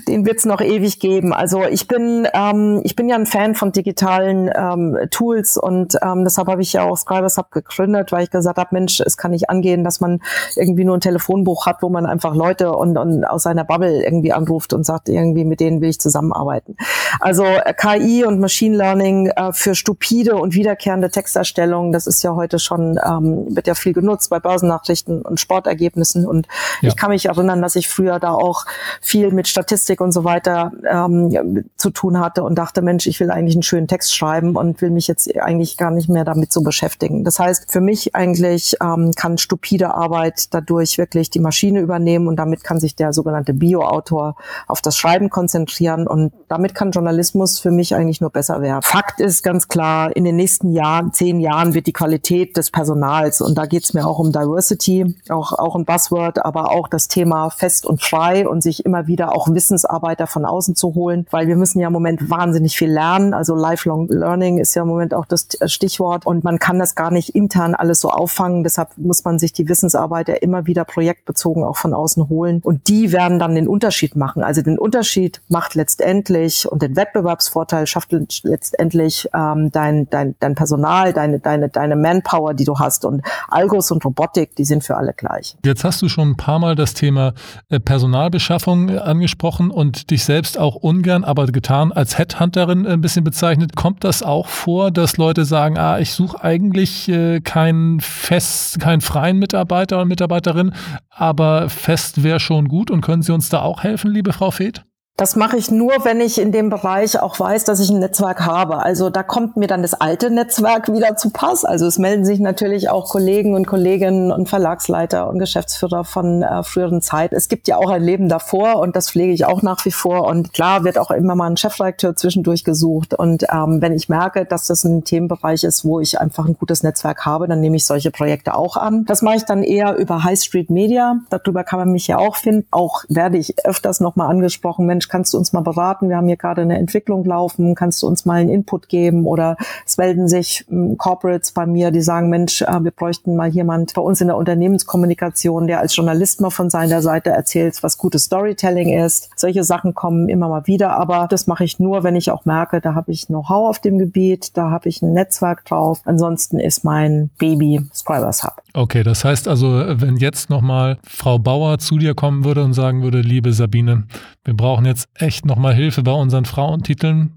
den 0.07 0.25
wird 0.25 0.39
es 0.39 0.45
noch 0.45 0.61
ewig 0.61 0.99
geben. 0.99 1.31
Also 1.31 1.63
ich 1.63 1.87
bin 1.87 2.27
ähm, 2.33 2.81
ich 2.83 2.95
bin 2.95 3.07
ja 3.07 3.15
ein 3.15 3.27
Fan 3.27 3.53
von 3.53 3.71
digitalen 3.71 4.49
ähm, 4.55 4.97
Tools 5.11 5.57
und 5.57 5.95
ähm, 6.01 6.23
deshalb 6.23 6.47
habe 6.47 6.63
ich 6.63 6.73
ja 6.73 6.85
auch 6.85 6.97
Scribers 6.97 7.37
Hub 7.37 7.51
gegründet, 7.51 8.11
weil 8.11 8.23
ich 8.23 8.31
gesagt 8.31 8.57
habe, 8.57 8.69
Mensch, 8.71 8.99
es 8.99 9.15
kann 9.15 9.29
nicht 9.29 9.51
angehen, 9.51 9.83
dass 9.83 9.99
man 9.99 10.21
irgendwie 10.55 10.85
nur 10.85 10.97
ein 10.97 11.01
Telefonbuch 11.01 11.67
hat, 11.67 11.83
wo 11.83 11.89
man 11.89 12.07
einfach 12.07 12.33
Leute 12.33 12.71
und, 12.71 12.97
und 12.97 13.25
aus 13.25 13.43
seiner 13.43 13.63
Bubble 13.63 14.03
irgendwie 14.03 14.33
anruft 14.33 14.73
und 14.73 14.87
sagt, 14.87 15.07
irgendwie 15.07 15.45
mit 15.45 15.59
denen 15.59 15.81
will 15.81 15.89
ich 15.89 15.99
zusammenarbeiten. 15.99 16.77
Also 17.19 17.43
äh, 17.43 17.75
KI 17.75 18.25
und 18.25 18.39
Machine 18.39 18.75
Learning 18.75 19.27
äh, 19.27 19.53
für 19.53 19.75
stupide 19.75 20.35
und 20.35 20.55
wiederkehrende 20.63 21.11
Texterstellung, 21.11 21.91
das 21.91 22.07
ist 22.07 22.23
ja 22.23 22.35
heute 22.35 22.57
schon, 22.57 22.97
ähm, 23.05 23.53
wird 23.53 23.67
ja 23.67 23.75
viel 23.75 23.91
genutzt 23.91 24.29
bei 24.29 24.39
Börsennachrichten 24.39 25.21
und 25.21 25.39
Sportergebnissen. 25.39 26.25
Und 26.25 26.47
ja. 26.81 26.87
ich 26.87 26.95
kann 26.95 27.09
mich 27.09 27.25
erinnern, 27.25 27.61
dass 27.61 27.75
ich 27.75 27.89
früher 27.89 28.17
da 28.19 28.31
auch 28.31 28.65
viel 29.01 29.31
mit 29.31 29.49
Statistik 29.49 29.99
und 29.99 30.13
so 30.13 30.23
weiter 30.23 30.71
ähm, 30.89 31.65
zu 31.75 31.89
tun 31.89 32.19
hatte 32.19 32.43
und 32.43 32.55
dachte, 32.55 32.81
Mensch, 32.81 33.07
ich 33.07 33.19
will 33.19 33.29
eigentlich 33.29 33.55
einen 33.55 33.63
schönen 33.63 33.89
Text 33.89 34.15
schreiben 34.15 34.55
und 34.55 34.81
will 34.81 34.89
mich 34.89 35.07
jetzt 35.07 35.35
eigentlich 35.37 35.75
gar 35.75 35.91
nicht 35.91 36.07
mehr 36.07 36.23
damit 36.23 36.53
so 36.53 36.61
beschäftigen. 36.61 37.25
Das 37.25 37.39
heißt, 37.39 37.69
für 37.69 37.81
mich 37.81 38.15
eigentlich 38.15 38.77
ähm, 38.81 39.11
kann 39.15 39.37
stupide 39.37 39.93
Arbeit 39.93 40.53
dadurch 40.53 40.97
wirklich 40.97 41.29
die 41.29 41.39
Maschine 41.39 41.81
übernehmen 41.81 42.29
und 42.29 42.37
damit 42.37 42.63
kann 42.63 42.79
sich 42.79 42.95
der 42.95 43.11
sogenannte 43.11 43.53
Bio-Autor 43.53 44.35
auf 44.67 44.81
das 44.81 44.95
Schreiben 44.95 45.29
konzentrieren 45.29 46.07
und 46.07 46.31
damit 46.47 46.73
kann 46.73 46.91
Journalismus 46.91 47.59
für 47.59 47.71
mich 47.71 47.95
eigentlich 47.95 48.21
nur 48.21 48.29
besser 48.29 48.61
werden. 48.61 48.81
Fakt 48.81 49.19
ist 49.19 49.43
ganz 49.43 49.67
klar, 49.67 50.15
in 50.15 50.23
den 50.23 50.35
nächsten 50.35 50.52
nächsten 50.53 50.71
Jahren, 50.71 51.13
zehn 51.13 51.39
Jahren 51.39 51.73
wird 51.73 51.87
die 51.87 51.93
Qualität 51.93 52.57
des 52.57 52.69
Personals, 52.69 53.41
und 53.41 53.57
da 53.57 53.65
geht 53.65 53.85
es 53.85 53.93
mir 53.95 54.05
auch 54.05 54.19
um 54.19 54.31
Diversity, 54.31 55.15
auch, 55.29 55.53
auch 55.53 55.75
ein 55.75 55.83
Buzzword, 55.85 56.45
aber 56.45 56.71
auch 56.71 56.87
das 56.87 57.07
Thema 57.07 57.49
fest 57.49 57.87
und 57.87 58.03
frei 58.03 58.47
und 58.47 58.61
sich 58.61 58.85
immer 58.85 59.07
wieder 59.07 59.33
auch 59.33 59.49
Wissensarbeiter 59.49 60.27
von 60.27 60.45
außen 60.45 60.75
zu 60.75 60.93
holen, 60.93 61.25
weil 61.31 61.47
wir 61.47 61.55
müssen 61.55 61.79
ja 61.79 61.87
im 61.87 61.93
Moment 61.93 62.29
wahnsinnig 62.29 62.77
viel 62.77 62.91
lernen. 62.91 63.33
Also 63.33 63.55
Lifelong 63.55 64.09
Learning 64.09 64.59
ist 64.59 64.75
ja 64.75 64.83
im 64.83 64.89
Moment 64.89 65.15
auch 65.15 65.25
das 65.25 65.47
Stichwort 65.65 66.27
und 66.27 66.43
man 66.43 66.59
kann 66.59 66.77
das 66.77 66.93
gar 66.93 67.09
nicht 67.09 67.29
intern 67.29 67.73
alles 67.73 67.99
so 67.99 68.09
auffangen. 68.09 68.63
Deshalb 68.63 68.89
muss 68.97 69.23
man 69.23 69.39
sich 69.39 69.53
die 69.53 69.67
Wissensarbeiter 69.67 70.43
immer 70.43 70.67
wieder 70.67 70.85
projektbezogen 70.85 71.63
auch 71.63 71.77
von 71.77 71.95
außen 71.95 72.29
holen 72.29 72.61
und 72.63 72.87
die 72.87 73.11
werden 73.11 73.39
dann 73.39 73.55
den 73.55 73.67
Unterschied 73.67 74.15
machen. 74.15 74.43
Also 74.43 74.61
den 74.61 74.77
Unterschied 74.77 75.41
macht 75.49 75.73
letztendlich 75.73 76.71
und 76.71 76.83
den 76.83 76.95
Wettbewerbsvorteil 76.95 77.87
schafft 77.87 78.11
letztendlich 78.43 79.27
ähm, 79.33 79.71
dein, 79.71 80.07
dein, 80.09 80.35
dein 80.43 80.55
Personal, 80.55 81.13
deine, 81.13 81.39
deine, 81.39 81.69
deine 81.69 81.95
Manpower, 81.95 82.53
die 82.53 82.65
du 82.65 82.77
hast 82.77 83.05
und 83.05 83.21
Algos 83.47 83.91
und 83.91 84.03
Robotik, 84.05 84.55
die 84.55 84.65
sind 84.65 84.83
für 84.83 84.97
alle 84.97 85.13
gleich. 85.13 85.57
Jetzt 85.65 85.83
hast 85.83 86.01
du 86.01 86.09
schon 86.09 86.31
ein 86.31 86.37
paar 86.37 86.59
Mal 86.59 86.75
das 86.75 86.93
Thema 86.93 87.33
äh, 87.69 87.79
Personalbeschaffung 87.79 88.89
äh, 88.89 88.97
angesprochen 88.97 89.71
und 89.71 90.11
dich 90.11 90.25
selbst 90.25 90.59
auch 90.59 90.75
ungern, 90.75 91.23
aber 91.23 91.47
getan 91.47 91.91
als 91.91 92.17
Headhunterin 92.17 92.85
äh, 92.85 92.89
ein 92.93 93.01
bisschen 93.01 93.23
bezeichnet. 93.23 93.75
Kommt 93.75 94.03
das 94.03 94.21
auch 94.21 94.47
vor, 94.47 94.91
dass 94.91 95.17
Leute 95.17 95.45
sagen, 95.45 95.77
ah, 95.77 95.99
ich 95.99 96.11
suche 96.13 96.43
eigentlich 96.43 97.11
keinen 97.43 97.99
fest, 97.99 98.79
keinen 98.79 99.01
freien 99.01 99.39
Mitarbeiter 99.39 99.97
oder 99.97 100.05
Mitarbeiterin, 100.05 100.73
aber 101.09 101.69
fest 101.69 102.23
wäre 102.23 102.39
schon 102.39 102.67
gut 102.67 102.91
und 102.91 103.01
können 103.01 103.21
Sie 103.21 103.31
uns 103.31 103.49
da 103.49 103.61
auch 103.61 103.83
helfen, 103.83 104.11
liebe 104.11 104.33
Frau 104.33 104.51
Feth? 104.51 104.83
Das 105.15 105.35
mache 105.35 105.57
ich 105.57 105.69
nur, 105.69 105.93
wenn 106.05 106.19
ich 106.21 106.41
in 106.41 106.51
dem 106.51 106.71
Bereich 106.71 107.19
auch 107.21 107.39
weiß, 107.39 107.65
dass 107.65 107.79
ich 107.79 107.91
ein 107.91 107.99
Netzwerk 107.99 108.47
habe. 108.47 108.77
Also 108.77 109.11
da 109.11 109.21
kommt 109.21 109.57
mir 109.57 109.67
dann 109.67 109.83
das 109.83 109.93
alte 109.93 110.31
Netzwerk 110.31 110.91
wieder 110.91 111.15
zu 111.15 111.29
Pass. 111.29 111.65
Also 111.65 111.85
es 111.85 111.99
melden 111.99 112.25
sich 112.25 112.39
natürlich 112.39 112.89
auch 112.89 113.09
Kollegen 113.09 113.53
und 113.53 113.67
Kolleginnen 113.67 114.31
und 114.31 114.49
Verlagsleiter 114.49 115.29
und 115.29 115.37
Geschäftsführer 115.37 116.03
von 116.03 116.41
äh, 116.41 116.63
früheren 116.63 117.03
Zeit. 117.03 117.31
Es 117.31 117.47
gibt 117.47 117.67
ja 117.67 117.77
auch 117.77 117.91
ein 117.91 118.01
Leben 118.01 118.27
davor 118.27 118.79
und 118.79 118.95
das 118.95 119.11
pflege 119.11 119.31
ich 119.33 119.45
auch 119.45 119.61
nach 119.61 119.85
wie 119.85 119.91
vor. 119.91 120.25
Und 120.25 120.51
klar 120.51 120.83
wird 120.83 120.97
auch 120.97 121.11
immer 121.11 121.35
mal 121.35 121.45
ein 121.47 121.57
Chefredakteur 121.57 122.15
zwischendurch 122.15 122.63
gesucht. 122.63 123.13
Und 123.13 123.45
ähm, 123.51 123.83
wenn 123.83 123.93
ich 123.93 124.09
merke, 124.09 124.45
dass 124.45 124.65
das 124.65 124.83
ein 124.83 125.03
Themenbereich 125.03 125.63
ist, 125.63 125.85
wo 125.85 125.99
ich 125.99 126.19
einfach 126.19 126.47
ein 126.47 126.57
gutes 126.57 126.81
Netzwerk 126.81 127.23
habe, 127.23 127.47
dann 127.47 127.59
nehme 127.59 127.75
ich 127.75 127.85
solche 127.85 128.09
Projekte 128.09 128.55
auch 128.55 128.77
an. 128.77 129.05
Das 129.05 129.21
mache 129.21 129.35
ich 129.35 129.45
dann 129.45 129.61
eher 129.61 129.95
über 129.95 130.23
High 130.23 130.41
Street 130.41 130.71
Media. 130.71 131.19
Darüber 131.29 131.63
kann 131.63 131.77
man 131.77 131.91
mich 131.91 132.07
ja 132.07 132.17
auch 132.17 132.35
finden. 132.35 132.65
Auch 132.71 133.03
werde 133.09 133.37
ich 133.37 133.63
öfters 133.63 133.99
nochmal 133.99 134.31
angesprochen, 134.31 134.87
Mensch, 134.87 135.02
Mensch, 135.03 135.09
kannst 135.09 135.33
du 135.33 135.37
uns 135.37 135.53
mal 135.53 135.61
beraten? 135.61 136.09
Wir 136.09 136.17
haben 136.17 136.27
hier 136.27 136.37
gerade 136.37 136.61
eine 136.61 136.77
Entwicklung 136.77 137.25
laufen, 137.25 137.75
kannst 137.75 138.01
du 138.01 138.07
uns 138.07 138.25
mal 138.25 138.35
einen 138.35 138.49
Input 138.49 138.87
geben? 138.87 139.25
Oder 139.25 139.57
es 139.85 139.97
melden 139.97 140.27
sich 140.27 140.65
ähm, 140.71 140.97
Corporates 140.97 141.51
bei 141.51 141.65
mir, 141.65 141.91
die 141.91 142.01
sagen, 142.01 142.29
Mensch, 142.29 142.61
äh, 142.61 142.83
wir 142.83 142.91
bräuchten 142.91 143.35
mal 143.35 143.49
jemand 143.49 143.93
bei 143.93 144.01
uns 144.01 144.21
in 144.21 144.27
der 144.27 144.37
Unternehmenskommunikation, 144.37 145.67
der 145.67 145.79
als 145.79 145.95
Journalist 145.95 146.41
mal 146.41 146.51
von 146.51 146.69
seiner 146.69 147.01
Seite 147.01 147.31
erzählt, 147.31 147.83
was 147.83 147.97
gutes 147.97 148.23
Storytelling 148.23 148.89
ist. 148.97 149.29
Solche 149.35 149.63
Sachen 149.63 149.93
kommen 149.93 150.29
immer 150.29 150.47
mal 150.47 150.67
wieder, 150.67 150.91
aber 150.91 151.27
das 151.29 151.47
mache 151.47 151.65
ich 151.65 151.79
nur, 151.79 152.03
wenn 152.03 152.15
ich 152.15 152.31
auch 152.31 152.45
merke, 152.45 152.79
da 152.79 152.95
habe 152.95 153.11
ich 153.11 153.27
Know-how 153.27 153.69
auf 153.69 153.79
dem 153.79 153.97
Gebiet, 153.97 154.55
da 154.57 154.69
habe 154.69 154.87
ich 154.87 155.01
ein 155.01 155.13
Netzwerk 155.13 155.65
drauf. 155.65 156.01
Ansonsten 156.05 156.59
ist 156.59 156.85
mein 156.85 157.29
Baby 157.37 157.81
Scribers 157.93 158.43
Hub. 158.43 158.61
Okay, 158.73 159.03
das 159.03 159.23
heißt 159.25 159.47
also, 159.47 159.83
wenn 159.87 160.17
jetzt 160.17 160.49
nochmal 160.49 160.97
Frau 161.03 161.37
Bauer 161.39 161.77
zu 161.77 161.97
dir 161.97 162.15
kommen 162.15 162.43
würde 162.43 162.63
und 162.63 162.73
sagen 162.73 163.03
würde, 163.03 163.21
liebe 163.21 163.53
Sabine, 163.53 164.05
wir 164.45 164.55
brauchen 164.55 164.85
jetzt 164.85 164.92
echt 165.15 165.45
nochmal 165.45 165.73
Hilfe 165.75 166.03
bei 166.03 166.11
unseren 166.11 166.45
Frauentiteln, 166.45 167.31